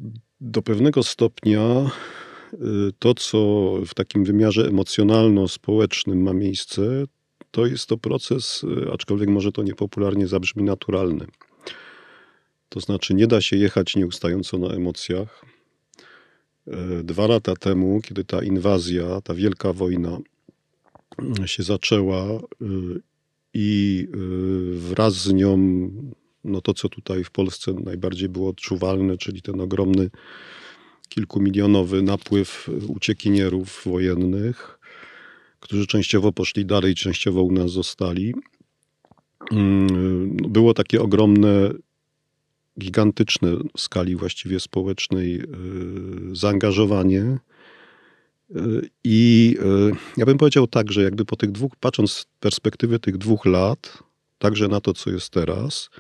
[0.41, 1.91] do pewnego stopnia
[2.53, 2.59] y,
[2.99, 6.83] to, co w takim wymiarze emocjonalno-społecznym ma miejsce,
[7.53, 11.27] to jest to proces, y, aczkolwiek może to niepopularnie zabrzmi, naturalny.
[12.69, 15.45] To znaczy, nie da się jechać nieustająco na emocjach.
[16.67, 20.19] E, dwa lata temu, kiedy ta inwazja, ta wielka wojna
[21.19, 22.41] mm, się zaczęła y,
[23.55, 25.59] i y, wraz z nią
[26.45, 30.11] no to, co tutaj w Polsce najbardziej było odczuwalne, czyli ten ogromny
[31.09, 34.79] kilkumilionowy napływ uciekinierów wojennych,
[35.63, 38.35] którzy częściowo poszli dalej, częściowo u nas zostali.
[39.53, 41.71] Mm, było takie ogromne,
[42.81, 45.47] gigantyczne w skali właściwie społecznej y,
[46.33, 47.39] zaangażowanie.
[48.51, 49.57] Y, I
[49.93, 53.47] y, ja bym powiedział tak, że jakby po tych dwóch, patrząc z perspektywy tych dwóch
[53.47, 54.03] lat,
[54.39, 55.91] także na to, co jest teraz,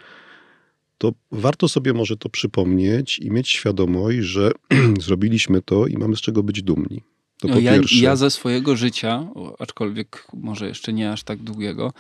[0.98, 4.52] to warto sobie może to przypomnieć i mieć świadomość, że
[5.06, 7.02] zrobiliśmy to i mamy z czego być dumni.
[7.42, 9.26] To no ja, ja, ze swojego życia,
[9.58, 11.92] aczkolwiek może jeszcze nie aż tak długiego,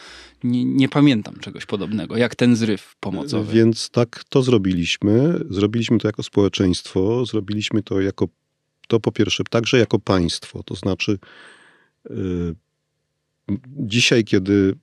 [0.44, 3.52] nie, nie, pamiętam czegoś podobnego, jak ten zryw pomocowy.
[3.52, 5.44] Więc tak to zrobiliśmy.
[5.50, 8.28] Zrobiliśmy to jako społeczeństwo, zrobiliśmy to jako,
[8.88, 10.62] to po pierwsze, także jako państwo.
[10.62, 11.18] To znaczy,
[12.10, 12.54] yy,
[13.66, 14.74] dzisiaj, kiedy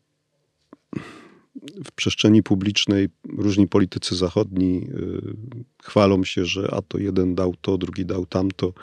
[1.86, 5.36] w przestrzeni publicznej różni politycy zachodni yy,
[5.84, 8.74] chwalą się, że a to jeden dał to, drugi dał tamto,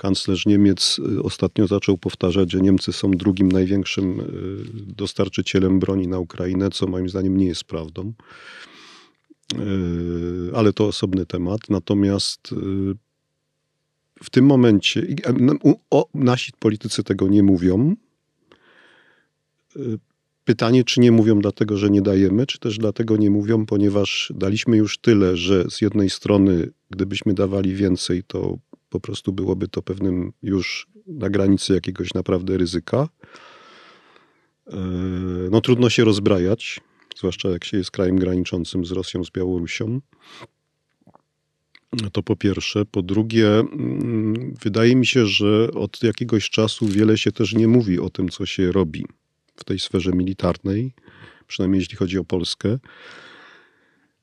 [0.00, 4.24] Kanclerz Niemiec y, ostatnio zaczął powtarzać, że Niemcy są drugim największym y,
[4.96, 8.12] dostarczycielem broni na Ukrainę, co moim zdaniem nie jest prawdą.
[9.54, 11.60] Y, ale to osobny temat.
[11.68, 12.54] Natomiast
[14.22, 15.06] w tym momencie
[15.90, 17.96] o, nasi politycy tego nie mówią.
[20.44, 24.76] Pytanie, czy nie mówią dlatego, że nie dajemy, czy też dlatego nie mówią, ponieważ daliśmy
[24.76, 28.58] już tyle, że z jednej strony, gdybyśmy dawali więcej, to
[28.90, 33.08] po prostu byłoby to pewnym już na granicy jakiegoś naprawdę ryzyka.
[34.66, 34.76] E,
[35.50, 36.80] no trudno się rozbrajać,
[37.16, 40.00] zwłaszcza jak się jest krajem graniczącym z Rosją, z Białorusią.
[42.12, 42.84] To po pierwsze.
[42.84, 48.00] Po drugie, mm, wydaje mi się, że od jakiegoś czasu wiele się też nie mówi
[48.00, 49.06] o tym, co się robi
[49.56, 50.92] w tej sferze militarnej,
[51.46, 52.78] przynajmniej jeśli chodzi o Polskę.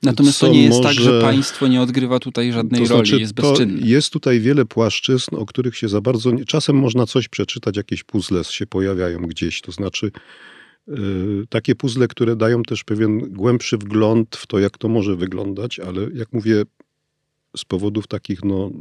[0.03, 1.03] Natomiast to nie jest tak, może...
[1.05, 3.87] tak, że państwo nie odgrywa tutaj żadnej to znaczy, roli, jest bezczynne.
[3.87, 6.31] Jest tutaj wiele płaszczyzn, o których się za bardzo...
[6.47, 10.11] Czasem można coś przeczytać, jakieś puzzle się pojawiają gdzieś, to znaczy
[10.87, 10.95] yy,
[11.49, 16.07] takie puzzle, które dają też pewien głębszy wgląd w to, jak to może wyglądać, ale
[16.13, 16.63] jak mówię,
[17.57, 18.71] z powodów takich no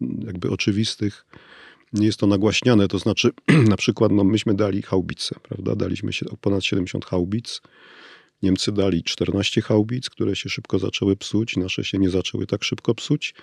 [0.00, 1.26] jakby oczywistych
[1.92, 3.30] nie jest to nagłaśniane, to znaczy
[3.68, 7.60] na przykład no, myśmy dali haubice, prawda, daliśmy się ponad 70 haubic,
[8.42, 12.94] Niemcy dali 14 haubic, które się szybko zaczęły psuć, nasze się nie zaczęły tak szybko
[12.94, 13.34] psuć.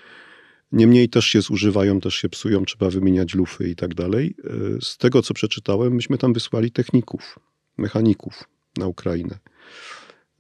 [0.71, 4.35] Niemniej też się zużywają, też się psują, trzeba wymieniać lufy i tak dalej.
[4.81, 7.39] Z tego, co przeczytałem, myśmy tam wysłali techników,
[7.77, 8.43] mechaników
[8.77, 9.39] na Ukrainę.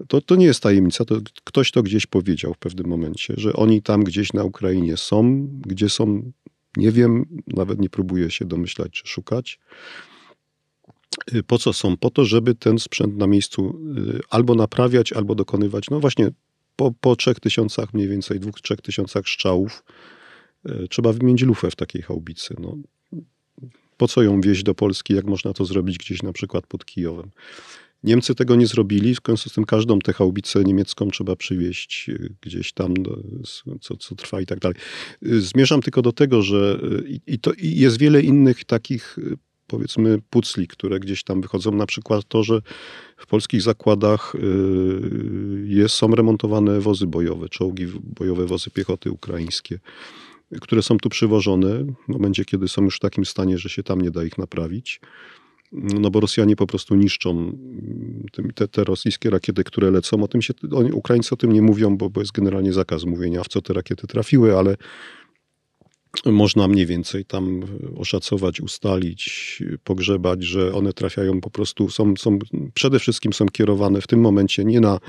[0.07, 3.81] To, to nie jest tajemnica, to ktoś to gdzieś powiedział w pewnym momencie, że oni
[3.81, 6.31] tam gdzieś na Ukrainie są, gdzie są,
[6.77, 9.59] nie wiem, nawet nie próbuję się domyślać czy szukać.
[11.33, 11.97] Y, po co są?
[11.97, 16.31] Po to, żeby ten sprzęt na miejscu y, albo naprawiać, albo dokonywać, no właśnie
[16.75, 19.83] po, po trzech tysiącach, mniej więcej dwóch, trzech tysiącach strzałów,
[20.69, 22.55] y, trzeba wymienić lufę w takiej chałbicy.
[22.59, 22.77] No,
[23.97, 27.31] po co ją wieźć do Polski, jak można to zrobić gdzieś na przykład pod Kijowem?
[28.03, 32.73] Niemcy tego nie zrobili, w związku z tym każdą tę chałbicę niemiecką trzeba przywieźć gdzieś
[32.73, 32.93] tam,
[33.81, 34.77] co, co trwa i tak dalej.
[35.21, 39.17] Zmierzam tylko do tego, że i, i to i jest wiele innych takich
[39.67, 41.71] powiedzmy pucli, które gdzieś tam wychodzą.
[41.71, 42.61] Na przykład to, że
[43.17, 44.39] w polskich zakładach y,
[45.65, 47.87] jest, są remontowane wozy bojowe, czołgi
[48.19, 49.79] bojowe, wozy piechoty ukraińskie,
[50.61, 54.01] które są tu przywożone w momencie, kiedy są już w takim stanie, że się tam
[54.01, 54.99] nie da ich naprawić.
[55.71, 57.57] No bo Rosjanie po prostu niszczą
[58.55, 60.23] te, te rosyjskie rakiety, które lecą.
[60.23, 63.43] O tym się, oni, Ukraińcy o tym nie mówią, bo, bo jest generalnie zakaz mówienia,
[63.43, 64.75] w co te rakiety trafiły, ale
[66.25, 67.61] można mniej więcej tam
[67.97, 72.39] oszacować, ustalić, pogrzebać, że one trafiają po prostu, są, są,
[72.73, 74.99] przede wszystkim są kierowane w tym momencie nie na,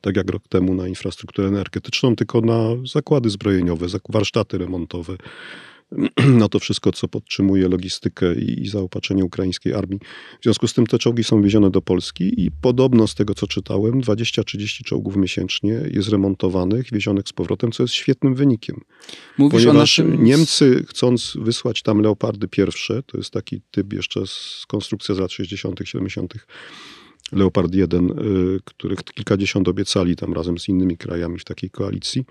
[0.00, 2.58] tak jak rok temu, na infrastrukturę energetyczną, tylko na
[2.92, 5.16] zakłady zbrojeniowe, warsztaty remontowe,
[6.40, 10.00] na to wszystko, co podtrzymuje logistykę i, i zaopatrzenie ukraińskiej armii.
[10.40, 13.46] W związku z tym te czołgi są wiezione do Polski i podobno z tego, co
[13.46, 18.80] czytałem, 20-30 czołgów miesięcznie jest remontowanych, wiezionych z powrotem, co jest świetnym wynikiem.
[19.38, 20.24] Mówisz Ponieważ naszym...
[20.24, 25.32] Niemcy, chcąc wysłać tam Leopardy pierwsze, to jest taki typ jeszcze z konstrukcji z lat
[25.32, 26.34] 60., 70.,
[27.32, 32.24] Leopard 1, y, których kilkadziesiąt obiecali tam razem z innymi krajami w takiej koalicji,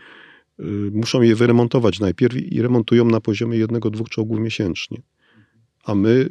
[0.91, 5.01] muszą je wyremontować najpierw i remontują na poziomie jednego, dwóch czołgów miesięcznie.
[5.84, 6.30] A my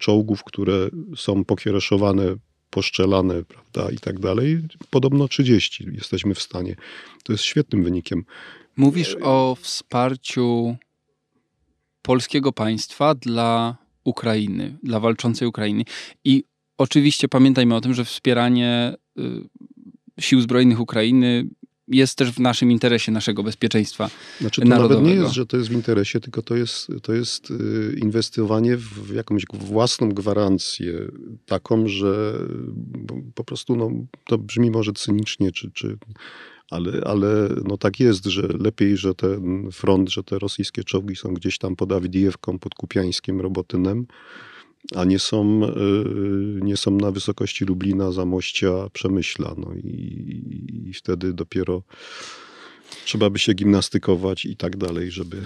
[0.00, 2.36] czołgów, które są pokiereszowane,
[2.70, 4.60] poszczelane, prawda, i tak dalej,
[4.90, 6.76] podobno 30 jesteśmy w stanie.
[7.22, 8.24] To jest świetnym wynikiem.
[8.76, 10.76] Mówisz o wsparciu
[12.02, 15.84] polskiego państwa dla Ukrainy, dla walczącej Ukrainy.
[16.24, 16.44] I
[16.78, 19.22] oczywiście pamiętajmy o tym, że wspieranie y,
[20.20, 21.46] sił zbrojnych Ukrainy
[21.88, 24.10] jest też w naszym interesie, naszego bezpieczeństwa
[24.40, 25.00] znaczy, to narodowego.
[25.00, 28.76] nawet nie jest, że to jest w interesie, tylko to jest, to jest y, inwestowanie
[28.76, 30.92] w jakąś własną gwarancję,
[31.46, 32.38] taką, że
[33.34, 33.90] po prostu no,
[34.26, 35.96] to brzmi może cynicznie, czy, czy,
[36.70, 41.34] ale, ale no tak jest, że lepiej, że ten front, że te rosyjskie czołgi są
[41.34, 44.06] gdzieś tam pod Awidijewką, pod Kupiańskiem, Robotynem,
[44.94, 45.70] a nie są, e,
[46.60, 49.54] nie są na wysokości Lublina, Zamościa, Przemyśla.
[49.58, 51.82] No i, i wtedy dopiero
[53.04, 55.42] trzeba by się gimnastykować i tak dalej, żeby...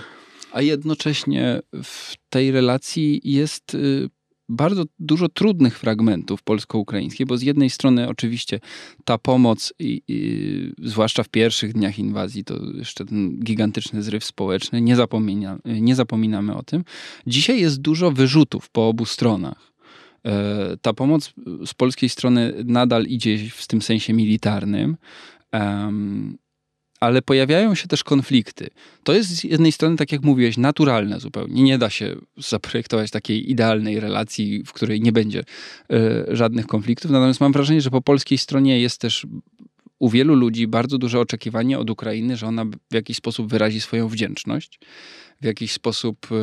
[0.52, 4.10] A jednocześnie w tej relacji jest y,
[4.48, 8.60] bardzo dużo trudnych fragmentów polsko-ukraińskiej, bo z jednej strony oczywiście
[9.04, 14.80] ta pomoc, i, i, zwłaszcza w pierwszych dniach inwazji, to jeszcze ten gigantyczny zryw społeczny,
[14.80, 16.84] nie, zapomina, nie zapominamy o tym.
[17.26, 19.72] Dzisiaj jest dużo wyrzutów po obu stronach.
[20.26, 21.34] E, ta pomoc
[21.66, 24.96] z polskiej strony nadal idzie w tym sensie militarnym
[27.00, 28.68] ale pojawiają się też konflikty.
[29.02, 31.62] To jest z jednej strony, tak jak mówiłeś, naturalne zupełnie.
[31.62, 35.44] Nie da się zaprojektować takiej idealnej relacji, w której nie będzie y,
[36.36, 37.10] żadnych konfliktów.
[37.10, 39.26] Natomiast mam wrażenie, że po polskiej stronie jest też
[39.98, 44.08] u wielu ludzi bardzo duże oczekiwanie od Ukrainy, że ona w jakiś sposób wyrazi swoją
[44.08, 44.80] wdzięczność,
[45.40, 46.36] w jakiś sposób, y,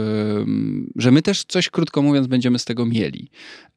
[0.95, 3.29] że my też coś, krótko mówiąc, będziemy z tego mieli.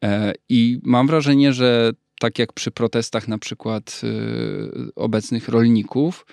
[0.05, 4.01] E, I mam wrażenie, że tak jak przy protestach na przykład
[4.97, 6.25] obecnych rolników,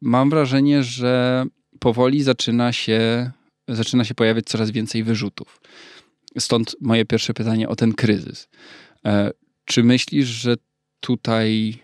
[0.00, 1.44] mam wrażenie, że
[1.78, 3.30] powoli zaczyna się,
[3.68, 5.60] zaczyna się pojawiać coraz więcej wyrzutów.
[6.38, 8.48] Stąd moje pierwsze pytanie o ten kryzys.
[9.04, 9.30] E,
[9.64, 10.56] czy myślisz, że
[11.00, 11.78] tutaj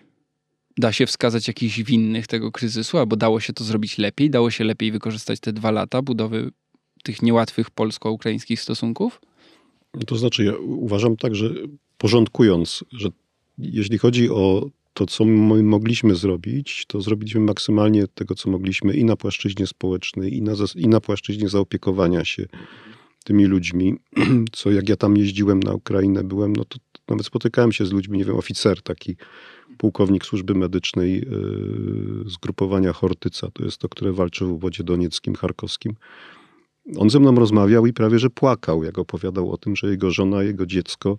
[0.77, 4.29] da się wskazać jakichś winnych tego kryzysu, albo dało się to zrobić lepiej?
[4.29, 6.51] Dało się lepiej wykorzystać te dwa lata budowy
[7.03, 9.21] tych niełatwych polsko-ukraińskich stosunków?
[10.07, 11.49] To znaczy, ja uważam tak, że
[11.97, 13.09] porządkując, że
[13.57, 19.05] jeśli chodzi o to, co my mogliśmy zrobić, to zrobiliśmy maksymalnie tego, co mogliśmy i
[19.05, 22.45] na płaszczyźnie społecznej, i na, i na płaszczyźnie zaopiekowania się
[23.23, 23.95] tymi ludźmi.
[24.57, 26.77] Co jak ja tam jeździłem na Ukrainę, byłem, no to
[27.07, 29.15] nawet spotykałem się z ludźmi, nie wiem, oficer taki,
[29.77, 35.93] pułkownik służby medycznej yy, zgrupowania Hortyca, to jest to, które walczy w obwodzie donieckim, charkowskim.
[36.97, 40.43] On ze mną rozmawiał i prawie, że płakał, jak opowiadał o tym, że jego żona,
[40.43, 41.17] jego dziecko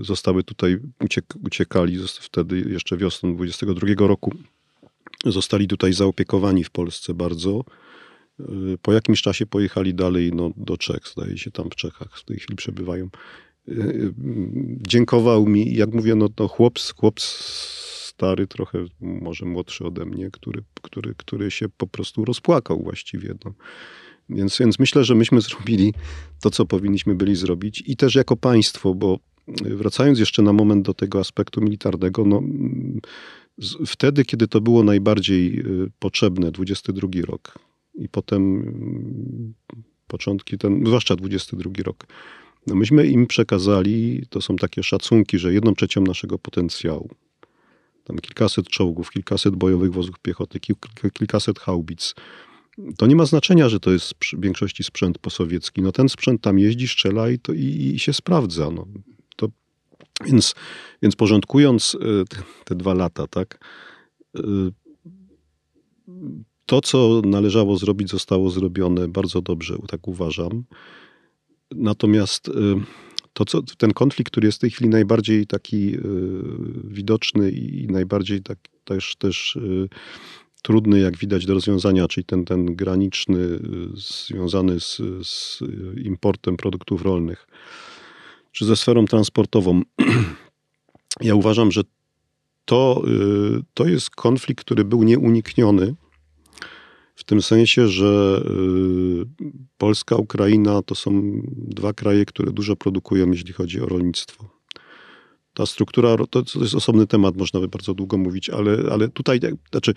[0.00, 4.32] zostały tutaj, uciek, uciekali wtedy jeszcze wiosną 22 roku
[5.24, 7.64] zostali tutaj zaopiekowani w Polsce bardzo.
[8.82, 12.36] Po jakimś czasie pojechali dalej no, do Czech, zdaje się, tam w Czechach w tej
[12.36, 13.08] chwili przebywają.
[14.88, 20.62] Dziękował mi, jak mówię, no to chłop, chłop stary, trochę może młodszy ode mnie, który,
[20.82, 23.34] który, który się po prostu rozpłakał właściwie.
[23.44, 23.54] No.
[24.28, 25.94] Więc, więc myślę, że myśmy zrobili
[26.42, 29.18] to, co powinniśmy byli zrobić i też jako państwo, bo
[29.64, 32.42] wracając jeszcze na moment do tego aspektu militarnego, no,
[33.86, 37.58] wtedy, kiedy to było najbardziej y, potrzebne, 22 rok
[37.94, 39.54] i potem mm,
[40.06, 42.06] początki, ten, zwłaszcza 22 rok,
[42.66, 47.10] no myśmy im przekazali, to są takie szacunki, że jedną trzecią naszego potencjału.
[48.04, 50.60] Tam kilkaset czołgów, kilkaset bojowych wozów piechoty,
[51.12, 52.14] kilkaset haubic.
[52.98, 55.82] To nie ma znaczenia, że to jest w większości sprzęt posowiecki.
[55.82, 58.70] No ten sprzęt tam jeździ, strzela i, to, i, i się sprawdza.
[58.70, 58.86] No.
[59.36, 59.48] To,
[60.24, 60.54] więc,
[61.02, 61.98] więc porządkując y,
[62.28, 63.64] te, te dwa lata, tak,
[64.38, 64.40] y,
[66.66, 70.64] to, co należało zrobić, zostało zrobione bardzo dobrze, tak uważam.
[71.70, 72.52] Natomiast y,
[73.32, 75.96] to, co, ten konflikt, który jest w tej chwili najbardziej taki
[76.84, 79.58] widoczny i najbardziej tak, też, też
[80.66, 83.60] trudny, jak widać, do rozwiązania, czyli ten, ten graniczny, y,
[83.94, 85.60] związany z, z
[86.04, 87.46] importem produktów rolnych,
[88.52, 89.82] czy ze sferą transportową.
[91.20, 91.82] Ja uważam, że
[92.64, 93.02] to,
[93.58, 95.94] y, to jest konflikt, który był nieunikniony.
[97.14, 99.46] W tym sensie, że y,
[99.78, 104.48] Polska, Ukraina to są dwa kraje, które dużo produkują, jeśli chodzi o rolnictwo.
[105.54, 109.40] Ta struktura, to, to jest osobny temat, można by bardzo długo mówić, ale, ale tutaj,
[109.70, 109.94] znaczy,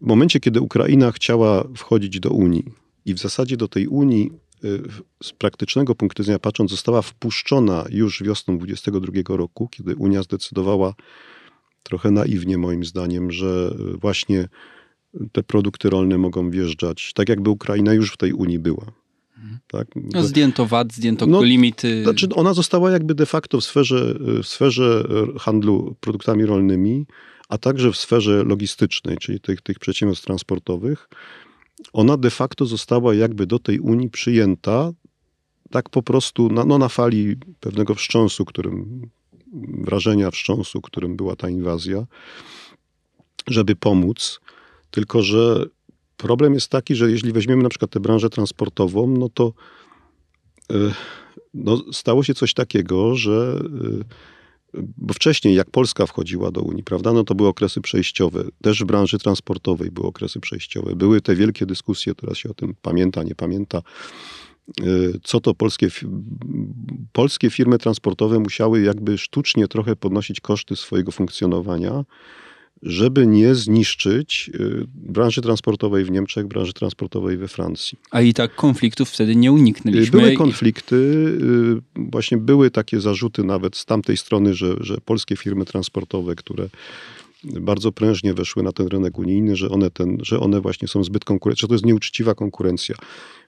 [0.00, 2.64] w momencie, kiedy Ukraina chciała wchodzić do Unii
[3.06, 4.30] i w zasadzie do tej Unii
[4.64, 4.82] y,
[5.22, 10.94] z praktycznego punktu widzenia patrząc, została wpuszczona już wiosną 22 roku, kiedy Unia zdecydowała
[11.82, 14.48] trochę naiwnie moim zdaniem, że y, właśnie
[15.32, 18.86] te produkty rolne mogą wjeżdżać, tak jakby Ukraina już w tej Unii była.
[19.66, 19.88] Tak?
[19.96, 22.02] No, zdjęto VAT, zdjęto no, limity.
[22.02, 25.04] Znaczy ona została jakby de facto w sferze, w sferze
[25.38, 27.06] handlu produktami rolnymi
[27.50, 31.08] a także w sferze logistycznej, czyli tych, tych przedsiębiorstw transportowych,
[31.92, 34.92] ona de facto została jakby do tej Unii przyjęta
[35.70, 39.02] tak po prostu na, no, na fali pewnego wstrząsu, którym,
[39.84, 42.06] wrażenia wstrząsu, którym była ta inwazja,
[43.46, 44.40] żeby pomóc.
[44.90, 45.66] Tylko, że
[46.16, 49.52] problem jest taki, że jeśli weźmiemy na przykład tę branżę transportową, no to
[50.70, 50.92] yy,
[51.54, 54.04] no, stało się coś takiego, że yy,
[54.74, 58.44] bo wcześniej, jak Polska wchodziła do Unii, prawda, no to były okresy przejściowe.
[58.62, 60.96] Też w branży transportowej były okresy przejściowe.
[60.96, 63.82] Były te wielkie dyskusje, teraz się o tym pamięta, nie pamięta,
[64.80, 65.88] y, co to polskie,
[67.12, 72.04] polskie firmy transportowe musiały jakby sztucznie trochę podnosić koszty swojego funkcjonowania,
[72.82, 77.98] żeby nie zniszczyć y, branży transportowej w Niemczech, branży transportowej we Francji.
[78.10, 80.20] A i tak konfliktów wtedy nie uniknęliśmy.
[80.20, 85.64] Były konflikty, y, właśnie były takie zarzuty nawet z tamtej strony, że, że polskie firmy
[85.64, 86.68] transportowe, które
[87.44, 91.24] bardzo prężnie weszły na ten rynek unijny, że one, ten, że one właśnie są zbyt
[91.24, 92.94] konkurencyjne, że to jest nieuczciwa konkurencja.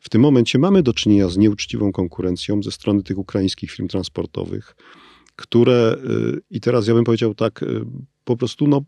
[0.01, 4.77] W tym momencie mamy do czynienia z nieuczciwą konkurencją ze strony tych ukraińskich firm transportowych,
[5.37, 7.65] które, y, i teraz ja bym powiedział tak,
[8.25, 8.83] po prostu no,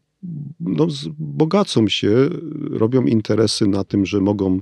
[0.60, 0.86] no,
[1.18, 2.28] bogacą się,
[2.70, 4.60] robią interesy na tym, że mogą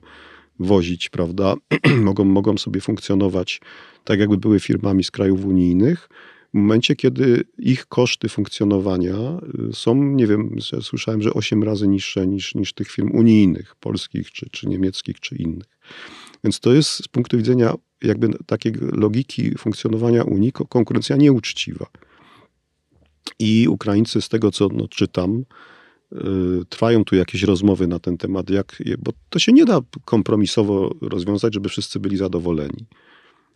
[0.58, 1.54] wozić, prawda,
[2.08, 3.60] mogą, mogą sobie funkcjonować
[4.04, 6.08] tak, jakby były firmami z krajów unijnych.
[6.54, 9.40] W momencie, kiedy ich koszty funkcjonowania
[9.70, 14.30] y, są, nie wiem, słyszałem, że 8 razy niższe niż, niż tych firm unijnych, polskich,
[14.30, 15.78] czy, czy niemieckich, czy innych.
[16.44, 21.86] Więc to jest z punktu widzenia jakby takiej logiki funkcjonowania Unii konkurencja nieuczciwa.
[23.38, 25.44] I Ukraińcy, z tego co no, czytam,
[26.12, 26.16] y,
[26.68, 31.54] trwają tu jakieś rozmowy na ten temat, jak, bo to się nie da kompromisowo rozwiązać,
[31.54, 32.86] żeby wszyscy byli zadowoleni.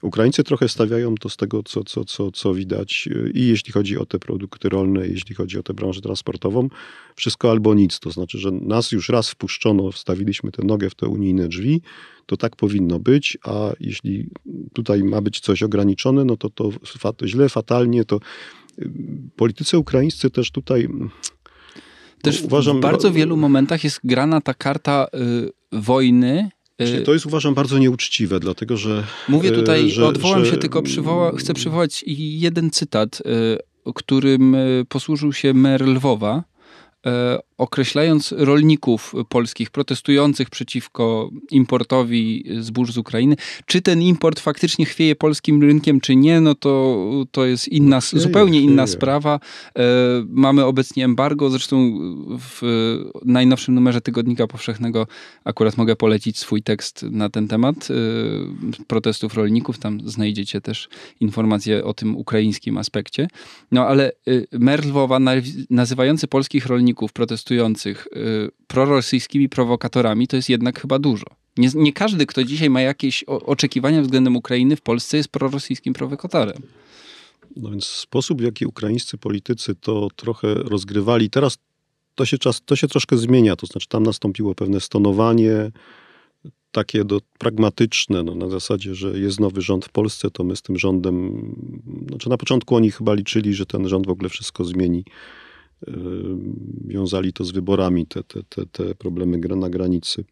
[0.03, 3.99] Ukraińcy trochę stawiają to z tego, co, co, co, co widać, y, i jeśli chodzi
[3.99, 6.69] o te produkty rolne, jeśli chodzi o tę branżę transportową,
[7.17, 8.01] wszystko albo nic.
[8.01, 11.83] To znaczy, że nas już raz wpuszczono, wstawiliśmy tę nogę w te unijne drzwi,
[12.27, 14.29] to tak powinno być, a jeśli
[14.75, 16.71] tutaj ma być coś ograniczone, no to to
[17.25, 18.21] źle, fatalnie, to
[19.37, 20.85] politycy ukraińscy też tutaj.
[20.85, 21.11] Mm,
[22.23, 26.51] też uważam, w bardzo wielu momentach jest grana ta karta y, wojny.
[26.83, 29.05] Y, to jest uważam bardzo nieuczciwe, dlatego że.
[29.29, 30.51] Mówię tutaj, y, że, odwołam że...
[30.51, 33.23] się tylko, przywoła, chcę przywołać jeden cytat,
[33.87, 36.45] y, którym y, posłużył się mer Lwowa.
[37.59, 43.37] Określając rolników polskich protestujących przeciwko importowi zbóż z Ukrainy,
[43.67, 46.97] czy ten import faktycznie chwieje polskim rynkiem, czy nie, no to,
[47.31, 48.73] to jest inna, chwieje, zupełnie chwieje.
[48.73, 49.41] inna sprawa.
[49.79, 49.83] E,
[50.29, 51.99] mamy obecnie embargo, zresztą
[52.39, 52.63] w
[53.25, 55.07] najnowszym numerze Tygodnika Powszechnego
[55.45, 57.95] akurat mogę polecić swój tekst na ten temat e,
[58.87, 59.79] protestów rolników.
[59.79, 60.89] Tam znajdziecie też
[61.21, 63.29] informacje o tym ukraińskim aspekcie.
[63.73, 65.19] No ale e, mer Lwowa
[65.71, 71.27] nazywający polskich rolników protestujących y, prorosyjskimi prowokatorami, to jest jednak chyba dużo.
[71.57, 76.63] Nie, nie każdy, kto dzisiaj ma jakieś oczekiwania względem Ukrainy w Polsce jest prorosyjskim prowokatorem.
[77.57, 81.59] No więc sposób, w jaki ukraińscy politycy to trochę rozgrywali, teraz
[82.15, 85.71] to się, czas, to się troszkę zmienia, to znaczy tam nastąpiło pewne stonowanie,
[86.73, 90.63] takie do, pragmatyczne, no, na zasadzie, że jest nowy rząd w Polsce, to my z
[90.63, 91.43] tym rządem,
[92.09, 95.05] znaczy na początku oni chyba liczyli, że ten rząd w ogóle wszystko zmieni.
[96.85, 100.25] Wiązali to z wyborami, te, te, te, te problemy na granicy.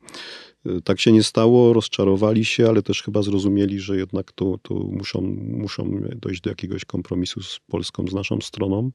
[0.65, 4.91] Yy, tak się nie stało, rozczarowali się, ale też chyba zrozumieli, że jednak tu, tu
[4.93, 8.91] muszą, muszą dojść do jakiegoś kompromisu z Polską, z naszą stroną.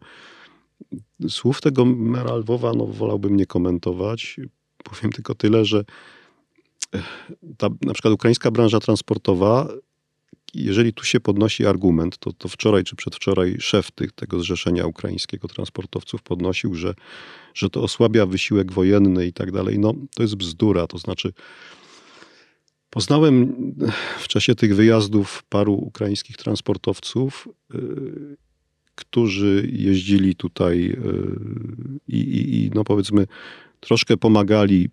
[1.30, 4.40] Słów tego mera Lwowa no, wolałbym nie komentować.
[4.84, 5.86] Powiem tylko tyle, że
[7.58, 9.68] ta na przykład ukraińska branża transportowa,
[10.54, 15.48] jeżeli tu się podnosi argument, to, to wczoraj czy przedwczoraj szef tych, tego zrzeszenia ukraińskiego
[15.48, 16.94] transportowców podnosił, że,
[17.54, 19.80] że to osłabia wysiłek wojenny i tak dalej.
[19.80, 21.34] No to jest bzdura, to znaczy
[22.90, 23.56] poznałem
[24.20, 28.38] w czasie tych wyjazdów paru ukraińskich transportowców, yy,
[28.96, 32.20] którzy jeździli tutaj yy, i,
[32.66, 33.28] i no powiedzmy
[33.80, 34.90] troszkę pomagali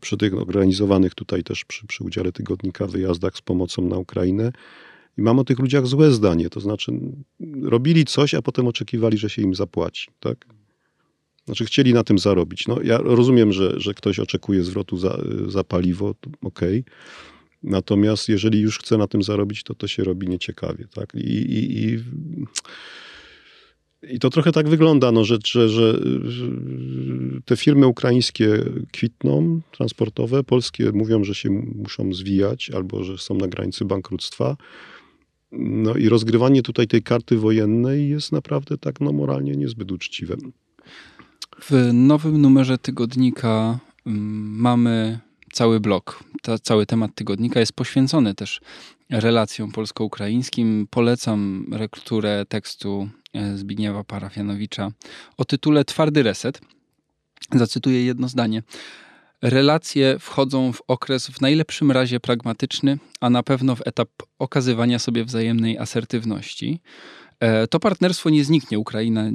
[0.00, 4.52] przy tych organizowanych tutaj też przy, przy udziale tygodnika wyjazdach z pomocą na Ukrainę.
[5.18, 6.92] I mam o tych ludziach złe zdanie, to znaczy
[7.62, 10.46] robili coś, a potem oczekiwali, że się im zapłaci, tak?
[11.44, 12.68] Znaczy chcieli na tym zarobić.
[12.68, 15.18] No, ja rozumiem, że, że ktoś oczekuje zwrotu za,
[15.48, 16.80] za paliwo, okej.
[16.80, 16.84] Okay.
[17.62, 21.14] Natomiast jeżeli już chce na tym zarobić, to to się robi nieciekawie, tak?
[21.14, 21.98] I, i, i
[24.02, 25.98] i to trochę tak wygląda, no, że, że, że
[27.44, 33.48] te firmy ukraińskie kwitną, transportowe, polskie mówią, że się muszą zwijać albo że są na
[33.48, 34.56] granicy bankructwa.
[35.52, 40.36] No i rozgrywanie tutaj tej karty wojennej jest naprawdę tak no, moralnie niezbyt uczciwe.
[41.60, 45.18] W nowym numerze tygodnika mm, mamy
[45.52, 46.24] cały blok.
[46.42, 48.60] Ta, cały temat tygodnika jest poświęcony też
[49.10, 50.86] relacjom polsko-ukraińskim.
[50.90, 54.90] Polecam lekturę tekstu e, Zbigniewa Parafianowicza
[55.36, 56.60] o tytule Twardy Reset.
[57.54, 58.62] Zacytuję jedno zdanie.
[59.42, 65.24] Relacje wchodzą w okres w najlepszym razie pragmatyczny, a na pewno w etap okazywania sobie
[65.24, 66.80] wzajemnej asertywności.
[67.40, 69.30] E, to partnerstwo nie zniknie, Ukraina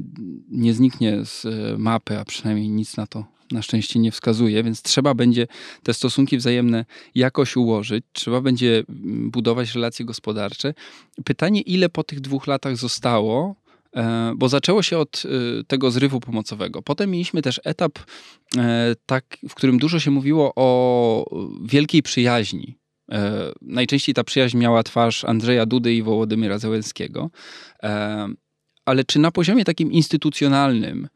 [0.50, 4.82] nie zniknie z e, mapy, a przynajmniej nic na to na szczęście nie wskazuje, więc
[4.82, 5.48] trzeba będzie
[5.84, 6.86] te stosunki wzajemne
[7.16, 10.74] jakoś ułożyć, trzeba będzie mm, budować relacje gospodarcze.
[11.26, 13.56] Pytanie, ile po tych dwóch latach zostało,
[13.96, 16.82] e, bo zaczęło się od e, tego zrywu pomocowego.
[16.82, 18.00] Potem mieliśmy też etap,
[18.58, 21.26] e, tak, w którym dużo się mówiło o
[21.66, 22.78] wielkiej przyjaźni.
[23.62, 27.30] Najczęściej ta przyjaźń miała twarz Andrzeja Dudy i Wołodymyra Zełenskiego.
[28.86, 31.08] Ale czy na poziomie takim instytucjonalnym,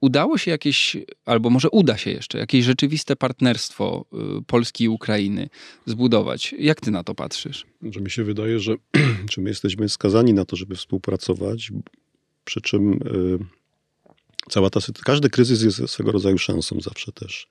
[0.00, 4.16] udało się jakieś, albo może uda się jeszcze, jakieś rzeczywiste partnerstwo e,
[4.46, 5.48] Polski i Ukrainy
[5.86, 6.54] zbudować.
[6.58, 7.66] Jak ty na to patrzysz?
[7.82, 8.74] Że mi się wydaje, że
[9.30, 11.72] czy my jesteśmy skazani na to, żeby współpracować,
[12.44, 12.98] przy czym e,
[14.50, 17.48] cała ta sytuacja, każdy kryzys jest swego rodzaju szansą zawsze też.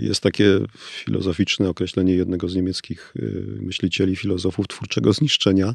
[0.00, 3.14] Jest takie filozoficzne określenie jednego z niemieckich
[3.60, 5.74] myślicieli, filozofów twórczego zniszczenia,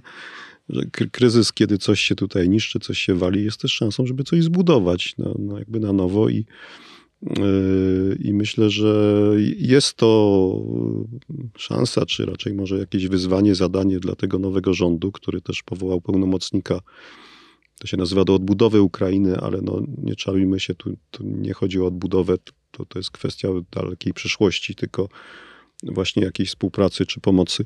[0.70, 4.43] że kryzys, kiedy coś się tutaj niszczy, coś się wali, jest też szansą, żeby coś
[4.43, 6.45] zbudować na, jakby na nowo i,
[7.22, 10.63] yy, i myślę, że jest to
[11.57, 16.79] szansa, czy raczej może jakieś wyzwanie, zadanie dla tego nowego rządu, który też powołał pełnomocnika.
[17.79, 21.82] To się nazywa do odbudowy Ukrainy, ale no, nie czarujmy się, tu, tu nie chodzi
[21.82, 22.37] o odbudowę,
[22.71, 25.09] to, to jest kwestia dalekiej przyszłości, tylko
[25.83, 27.66] właśnie jakiejś współpracy czy pomocy.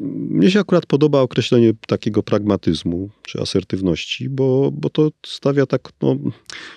[0.00, 6.16] Mnie się akurat podoba określenie takiego pragmatyzmu czy asertywności, bo, bo to stawia tak, no,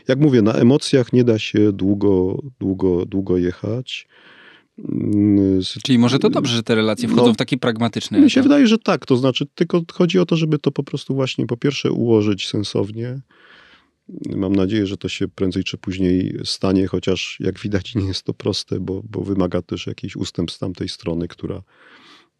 [0.07, 4.07] jak mówię, na emocjach nie da się długo, długo, długo jechać.
[4.79, 8.39] Mm, Czyli może to dobrze, że te relacje wchodzą no, w taki pragmatyczny Mi się
[8.39, 8.49] etap.
[8.49, 9.05] wydaje, że tak.
[9.05, 13.19] To znaczy, tylko chodzi o to, żeby to po prostu właśnie po pierwsze ułożyć sensownie.
[14.35, 18.33] Mam nadzieję, że to się prędzej czy później stanie, chociaż jak widać nie jest to
[18.33, 21.61] proste, bo, bo wymaga też jakiś ustęp z tamtej strony, która,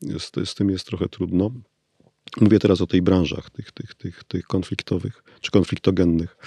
[0.05, 1.51] jest, z tym jest trochę trudno.
[2.41, 6.37] Mówię teraz o tej branżach, tych, tych, tych, tych konfliktowych czy konfliktogennych.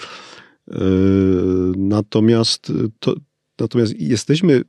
[1.77, 3.15] Natomiast, to,
[3.59, 4.63] natomiast jesteśmy,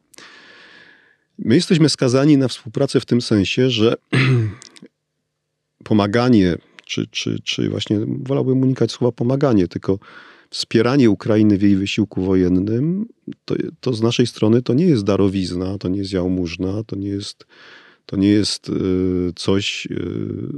[1.38, 3.96] my jesteśmy skazani na współpracę w tym sensie, że
[5.84, 9.98] pomaganie, czy, czy, czy właśnie wolałbym unikać słowa pomaganie, tylko
[10.50, 13.06] wspieranie Ukrainy w jej wysiłku wojennym,
[13.44, 17.08] to, to z naszej strony to nie jest darowizna, to nie jest jałmużna, to nie
[17.08, 17.46] jest,
[18.08, 20.48] to nie jest y, coś, y,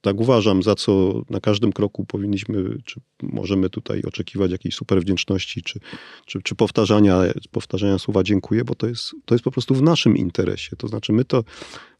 [0.00, 5.62] tak uważam, za co na każdym kroku powinniśmy, czy możemy tutaj oczekiwać jakiejś super wdzięczności,
[5.62, 5.80] czy,
[6.26, 7.20] czy, czy powtarzania,
[7.50, 10.76] powtarzania słowa dziękuję, bo to jest, to jest po prostu w naszym interesie.
[10.76, 11.44] To znaczy my to,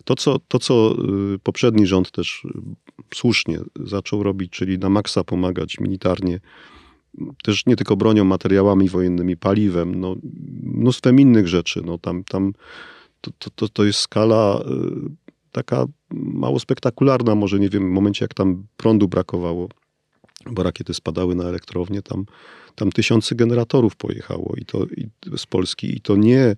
[0.04, 0.94] to co, to, co
[1.34, 2.46] y, poprzedni rząd też
[3.14, 6.40] słusznie zaczął robić, czyli na maksa pomagać militarnie
[7.42, 10.16] też nie tylko bronią, materiałami wojennymi, paliwem, no,
[10.62, 11.82] mnóstwem innych rzeczy.
[11.84, 12.52] No, tam, tam
[13.20, 18.34] to, to, to jest skala y, taka mało spektakularna, może nie wiem, w momencie jak
[18.34, 19.68] tam prądu brakowało,
[20.46, 22.24] bo rakiety spadały na elektrownię, tam,
[22.74, 26.56] tam tysiące generatorów pojechało i to i z Polski i to nie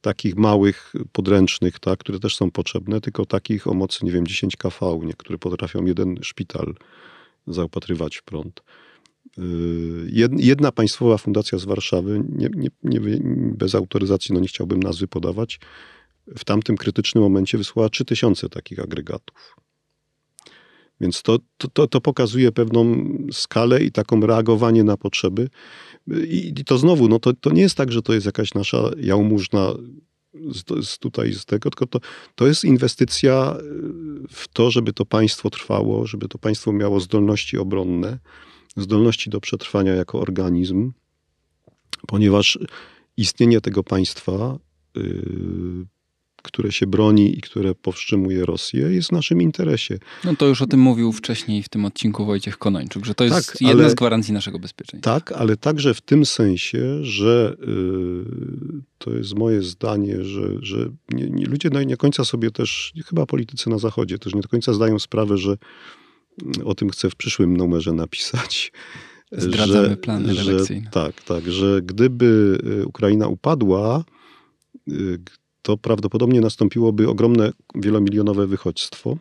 [0.00, 4.56] takich małych, podręcznych, tak, które też są potrzebne, tylko takich o mocy, nie wiem, 10
[4.56, 6.74] kV, niektóre potrafią jeden szpital
[7.46, 8.62] zaopatrywać w prąd.
[9.38, 9.42] Y,
[10.36, 13.00] jedna państwowa fundacja z Warszawy, nie, nie, nie,
[13.52, 15.60] bez autoryzacji, no nie chciałbym nazwy podawać,
[16.38, 19.56] w tamtym krytycznym momencie wysłała 3000 takich agregatów.
[21.00, 21.38] Więc to,
[21.72, 25.48] to, to pokazuje pewną skalę i taką reagowanie na potrzeby.
[26.08, 28.90] I, i to znowu, no to, to nie jest tak, że to jest jakaś nasza
[29.00, 29.72] jałmużna
[30.34, 32.00] z, z tutaj z tego, tylko to,
[32.34, 33.56] to jest inwestycja
[34.30, 38.18] w to, żeby to państwo trwało, żeby to państwo miało zdolności obronne,
[38.76, 40.92] zdolności do przetrwania jako organizm,
[42.06, 42.58] ponieważ
[43.16, 44.58] istnienie tego państwa,
[44.94, 45.86] yy,
[46.46, 49.98] które się broni i które powstrzymuje Rosję, jest w naszym interesie.
[50.24, 53.52] No to już o tym mówił wcześniej w tym odcinku Wojciech Konończuk, że to jest
[53.52, 55.14] tak, jedna ale, z gwarancji naszego bezpieczeństwa.
[55.14, 58.24] Tak, ale także w tym sensie, że yy,
[58.98, 63.26] to jest moje zdanie, że, że nie, nie, ludzie nie do końca sobie też, chyba
[63.26, 65.56] politycy na Zachodzie też nie do końca zdają sprawę, że
[66.64, 68.72] o tym chcę w przyszłym numerze napisać.
[69.32, 70.56] Zdradzamy że, plany że,
[70.90, 74.04] Tak, tak, że gdyby y, Ukraina upadła,
[74.88, 75.18] y,
[75.66, 79.16] to prawdopodobnie nastąpiłoby ogromne, wielomilionowe wychodźstwo.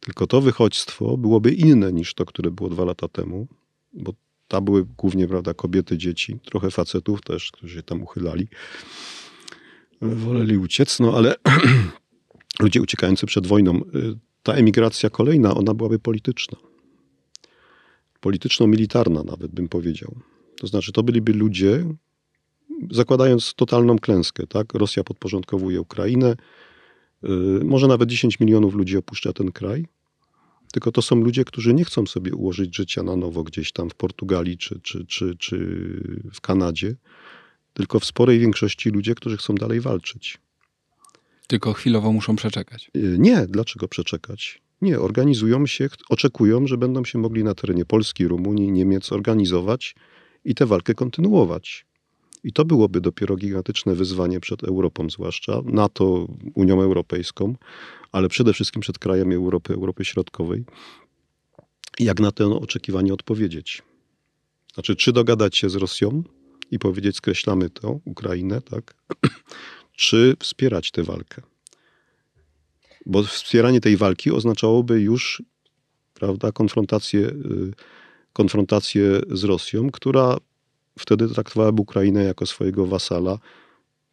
[0.00, 3.46] Tylko to wychodźstwo byłoby inne niż to, które było dwa lata temu,
[3.92, 4.12] bo
[4.48, 8.48] tam były głównie prawda, kobiety, dzieci, trochę facetów też, którzy się tam uchylali.
[10.02, 11.34] Woleli uciec, no ale
[12.64, 13.82] ludzie uciekający przed wojną y,
[14.42, 16.58] ta emigracja kolejna, ona byłaby polityczna.
[18.20, 20.14] Polityczno-militarna nawet bym powiedział.
[20.60, 21.84] To znaczy, to byliby ludzie,
[22.90, 24.74] zakładając totalną klęskę, tak?
[24.74, 26.36] Rosja podporządkowuje Ukrainę,
[27.22, 29.86] yy, może nawet 10 milionów ludzi opuszcza ten kraj,
[30.72, 33.94] tylko to są ludzie, którzy nie chcą sobie ułożyć życia na nowo gdzieś tam w
[33.94, 35.56] Portugalii czy, czy, czy, czy
[36.32, 36.96] w Kanadzie,
[37.74, 40.38] tylko w sporej większości ludzie, którzy chcą dalej walczyć.
[41.46, 42.90] Tylko chwilowo muszą przeczekać.
[42.96, 44.62] Y, nie, dlaczego przeczekać?
[44.82, 49.94] Nie, organizują się, oczekują, że będą się mogli na terenie Polski, Rumunii, Niemiec organizować
[50.44, 51.86] i tę walkę kontynuować.
[52.44, 57.54] I to byłoby dopiero gigantyczne wyzwanie przed Europą, zwłaszcza NATO, Unią Europejską,
[58.12, 60.64] ale przede wszystkim przed krajami Europy, Europy Środkowej.
[62.00, 63.82] Jak na to oczekiwanie odpowiedzieć?
[64.74, 66.22] Znaczy, czy dogadać się z Rosją
[66.70, 68.94] i powiedzieć, skreślamy to, Ukrainę, tak?
[69.96, 71.42] czy wspierać tę walkę.
[73.06, 75.42] Bo wspieranie tej walki oznaczałoby już
[76.14, 77.72] prawda, konfrontację, y,
[78.32, 80.38] konfrontację z Rosją, która
[80.98, 83.38] wtedy traktowałaby Ukrainę jako swojego wasala,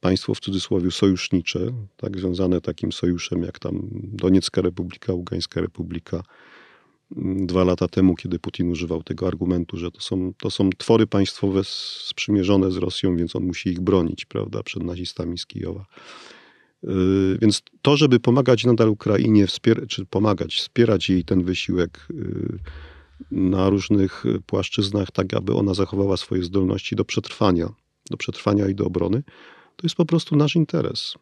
[0.02, 1.60] państwo w cudzysłowie sojusznicze,
[1.98, 6.24] tak, związane takim sojuszem jak tam Doniecka Republika, Ługańska Republika.
[7.18, 11.08] Mm, dwa lata temu, kiedy Putin używał tego argumentu, że to są, to są twory
[11.08, 15.86] państwowe sprzymierzone z Rosją, więc on musi ich bronić, prawda, przed nazistami z Kijowa.
[16.84, 19.46] Yy, więc to, żeby pomagać nadal Ukrainie,
[19.88, 22.60] czy pomagać, wspierać jej ten wysiłek yy,
[23.32, 27.70] na różnych płaszczyznach, tak aby ona zachowała swoje zdolności do przetrwania,
[28.10, 29.24] do przetrwania i do obrony,
[29.76, 31.14] to jest po prostu nasz interes.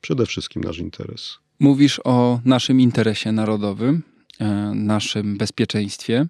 [0.00, 1.38] Przede wszystkim nasz interes.
[1.60, 4.02] Mówisz o naszym interesie narodowym,
[4.40, 6.26] E, naszym bezpieczeństwie.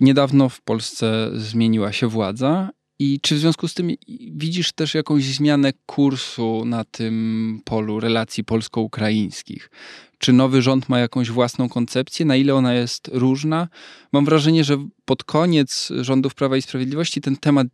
[0.00, 2.70] Niedawno w Polsce zmieniła się władza.
[2.98, 3.90] I czy w związku z tym
[4.36, 9.70] widzisz też jakąś zmianę kursu na tym polu relacji polsko-ukraińskich?
[10.18, 12.26] Czy nowy rząd ma jakąś własną koncepcję?
[12.26, 13.68] Na ile ona jest różna?
[14.12, 17.66] Mam wrażenie, że pod koniec rządów Prawa i Sprawiedliwości ten temat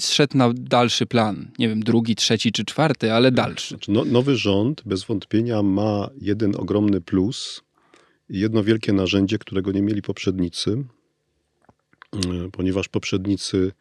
[0.00, 1.50] zszedł na dalszy plan.
[1.58, 3.68] Nie wiem, drugi, trzeci czy czwarty, ale dalszy.
[3.68, 7.62] Znaczy, no, nowy rząd bez wątpienia ma jeden ogromny plus,
[8.28, 10.84] jedno wielkie narzędzie, którego nie mieli poprzednicy,
[12.52, 13.72] ponieważ poprzednicy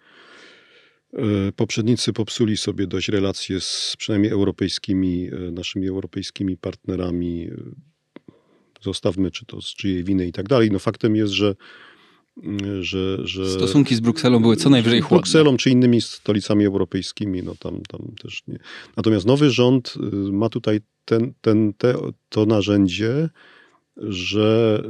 [1.55, 7.49] poprzednicy popsuli sobie dość relacje z przynajmniej europejskimi, naszymi europejskimi partnerami.
[8.81, 10.71] Zostawmy, czy to z czyjej winy i tak dalej.
[10.71, 11.55] No faktem jest, że
[12.81, 15.17] że, że Stosunki z Brukselą były co najwyżej chłodne.
[15.17, 18.59] Z Brukselą czy innymi stolicami europejskimi, no tam, tam też nie.
[18.97, 21.95] Natomiast nowy rząd y, ma tutaj ten, ten, te,
[22.29, 23.29] to narzędzie,
[24.01, 24.83] że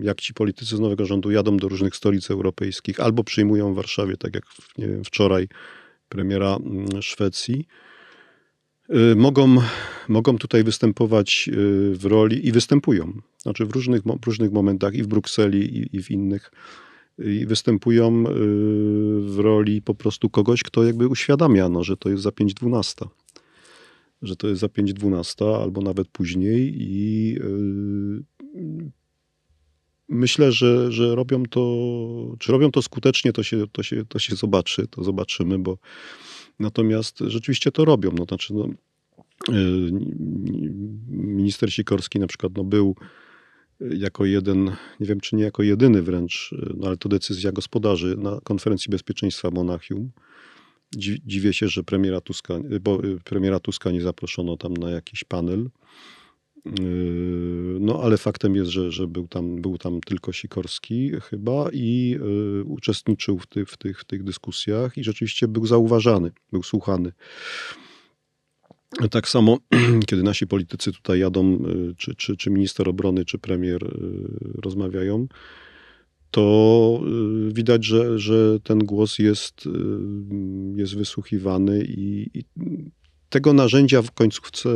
[0.00, 3.76] y, jak ci politycy z nowego rządu jadą do różnych stolic europejskich albo przyjmują w
[3.76, 4.44] Warszawie, tak jak
[4.78, 5.48] wiem, wczoraj
[6.08, 7.66] premiera mm, Szwecji,
[8.90, 9.56] y, mogą,
[10.08, 11.50] mogą tutaj występować
[11.92, 13.12] w roli i występują
[13.46, 16.50] znaczy w różnych, w różnych momentach i w Brukseli, i, i w innych,
[17.18, 18.32] i występują y,
[19.20, 23.08] w roli po prostu kogoś, kto jakby uświadamia, no, że to jest za 5.12.
[24.22, 28.90] Że to jest za 5.12 albo nawet później i yy,
[30.08, 31.60] myślę, że, że robią to,
[32.38, 35.78] czy robią to skutecznie, to się, to się, to się zobaczy, to zobaczymy, bo
[36.58, 38.10] natomiast rzeczywiście to robią.
[38.18, 38.68] No, znaczy, no,
[39.48, 39.90] yy,
[41.08, 42.96] minister Sikorski na przykład no, był
[43.80, 44.64] jako jeden,
[45.00, 49.50] nie wiem czy nie jako jedyny wręcz, no ale to decyzja gospodarzy na konferencji bezpieczeństwa
[49.50, 50.10] Monachium.
[50.94, 55.70] Dziwię się, że premiera Tuska, bo y, premiera Tuska nie zaproszono tam na jakiś panel.
[56.80, 62.18] Yy, no ale faktem jest, że, że był, tam, był tam tylko Sikorski chyba i
[62.60, 67.12] y, uczestniczył w, w, tych, w tych dyskusjach i rzeczywiście był zauważany, był słuchany.
[69.10, 69.58] Tak samo,
[70.08, 75.26] kiedy nasi politycy tutaj jadą, y, czy, czy, czy minister obrony, czy premier y, rozmawiają,
[76.36, 77.00] to
[77.48, 79.68] y, widać, że, że ten głos jest,
[80.76, 82.44] jest wysłuchiwany i, i
[83.28, 84.68] tego narzędzia w końcówce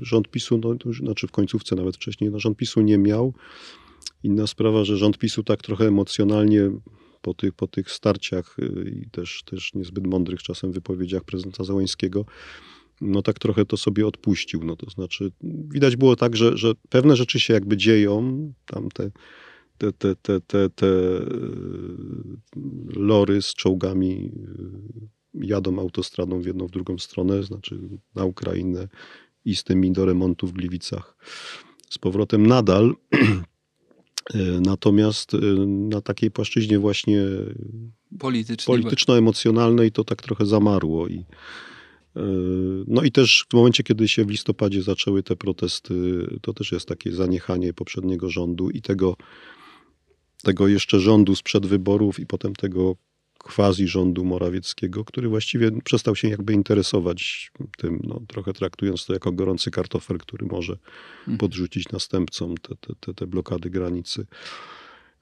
[0.00, 3.34] rząd PiSu, no, znaczy w końcówce nawet wcześniej, no, rząd PiSu nie miał.
[4.22, 6.70] Inna sprawa, że rząd PiSu tak trochę emocjonalnie
[7.22, 8.56] po tych, po tych starciach
[8.92, 12.24] i też, też niezbyt mądrych czasem wypowiedziach prezydenta Załańskiego
[13.00, 14.64] no tak trochę to sobie odpuścił.
[14.64, 15.30] No to znaczy,
[15.68, 19.10] widać było tak, że, że pewne rzeczy się jakby dzieją, tam te,
[19.78, 21.20] te, te, te, te, te e,
[22.96, 24.30] lory z czołgami
[25.34, 27.80] e, jadą autostradą w jedną, w drugą stronę, znaczy
[28.14, 28.88] na Ukrainę
[29.44, 31.16] i z tymi do remontu w Gliwicach
[31.90, 32.94] z powrotem nadal.
[34.34, 35.32] E, natomiast
[35.66, 37.22] na takiej płaszczyźnie właśnie
[38.66, 41.24] polityczno-emocjonalnej to tak trochę zamarło i
[42.86, 46.88] no i też w momencie, kiedy się w listopadzie zaczęły te protesty, to też jest
[46.88, 49.16] takie zaniechanie poprzedniego rządu i tego,
[50.44, 52.96] tego jeszcze rządu sprzed wyborów i potem tego
[53.38, 59.32] quasi rządu Morawieckiego, który właściwie przestał się jakby interesować tym, no, trochę traktując to jako
[59.32, 60.76] gorący kartofel, który może
[61.18, 61.38] mhm.
[61.38, 64.26] podrzucić następcom te, te, te, te blokady granicy.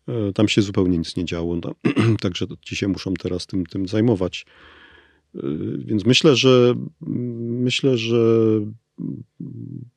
[0.09, 1.74] Yy, tam się zupełnie nic nie działo, no,
[2.23, 4.47] także ci się muszą teraz tym, tym zajmować.
[5.35, 5.40] Y,
[5.78, 6.74] więc myślę, że
[7.40, 8.16] myślę, że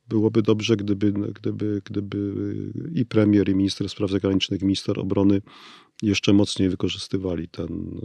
[0.08, 2.34] byłoby dobrze, gdyby, gdyby, gdyby
[2.94, 5.42] i premier, i minister spraw zagranicznych, i minister obrony
[6.02, 8.00] jeszcze mocniej wykorzystywali ten,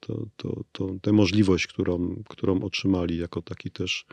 [0.00, 4.06] to, to, to, tę możliwość, którą, którą otrzymali jako taki też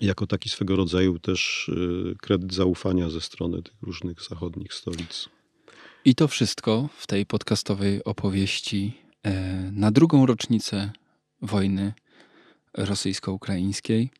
[0.00, 5.28] jako taki swego rodzaju też y, kredyt zaufania ze strony tych różnych zachodnich stolic.
[6.04, 10.90] I to wszystko w tej podcastowej opowieści E, na drugą rocznicę
[11.42, 11.92] wojny
[12.74, 14.10] rosyjsko-ukraińskiej.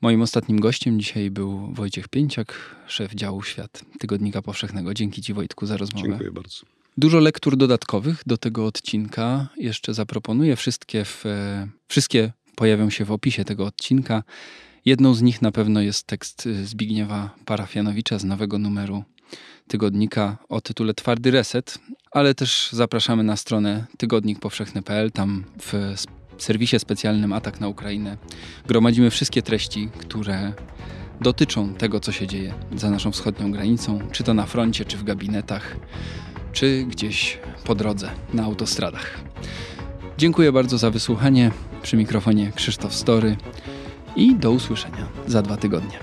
[0.00, 4.94] Moim ostatnim gościem dzisiaj był Wojciech Pięciak, szef działu Świat Tygodnika Powszechnego.
[4.94, 6.08] Dzięki Ci Wojtku za rozmowę.
[6.08, 6.56] Dziękuję bardzo.
[6.98, 10.56] Dużo lektur dodatkowych do tego odcinka jeszcze zaproponuję.
[10.56, 14.22] Wszystkie, w, e, wszystkie pojawią się w opisie tego odcinka.
[14.84, 19.04] Jedną z nich na pewno jest tekst Zbigniewa Parafianowicza z nowego numeru
[19.68, 21.78] tygodnika o tytule Twardy Reset,
[22.10, 25.12] ale też zapraszamy na stronę tygodnikpowszechny.pl.
[25.12, 25.94] Tam w
[26.38, 28.16] serwisie specjalnym Atak na Ukrainę
[28.66, 30.52] gromadzimy wszystkie treści, które
[31.20, 35.04] dotyczą tego, co się dzieje za naszą wschodnią granicą, czy to na froncie, czy w
[35.04, 35.76] gabinetach,
[36.52, 39.20] czy gdzieś po drodze na autostradach.
[40.18, 41.50] Dziękuję bardzo za wysłuchanie.
[41.82, 43.36] Przy mikrofonie Krzysztof Story
[44.16, 45.98] i do usłyszenia za dwa tygodnie.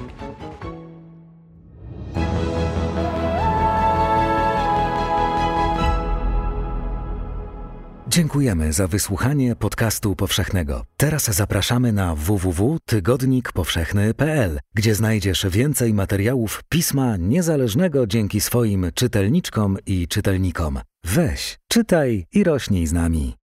[8.15, 10.85] Dziękujemy za wysłuchanie podcastu powszechnego.
[10.97, 20.79] Teraz zapraszamy na www.tygodnikpowszechny.pl, gdzie znajdziesz więcej materiałów pisma niezależnego dzięki swoim czytelniczkom i czytelnikom.
[21.05, 23.35] Weź, czytaj i rośnij z nami.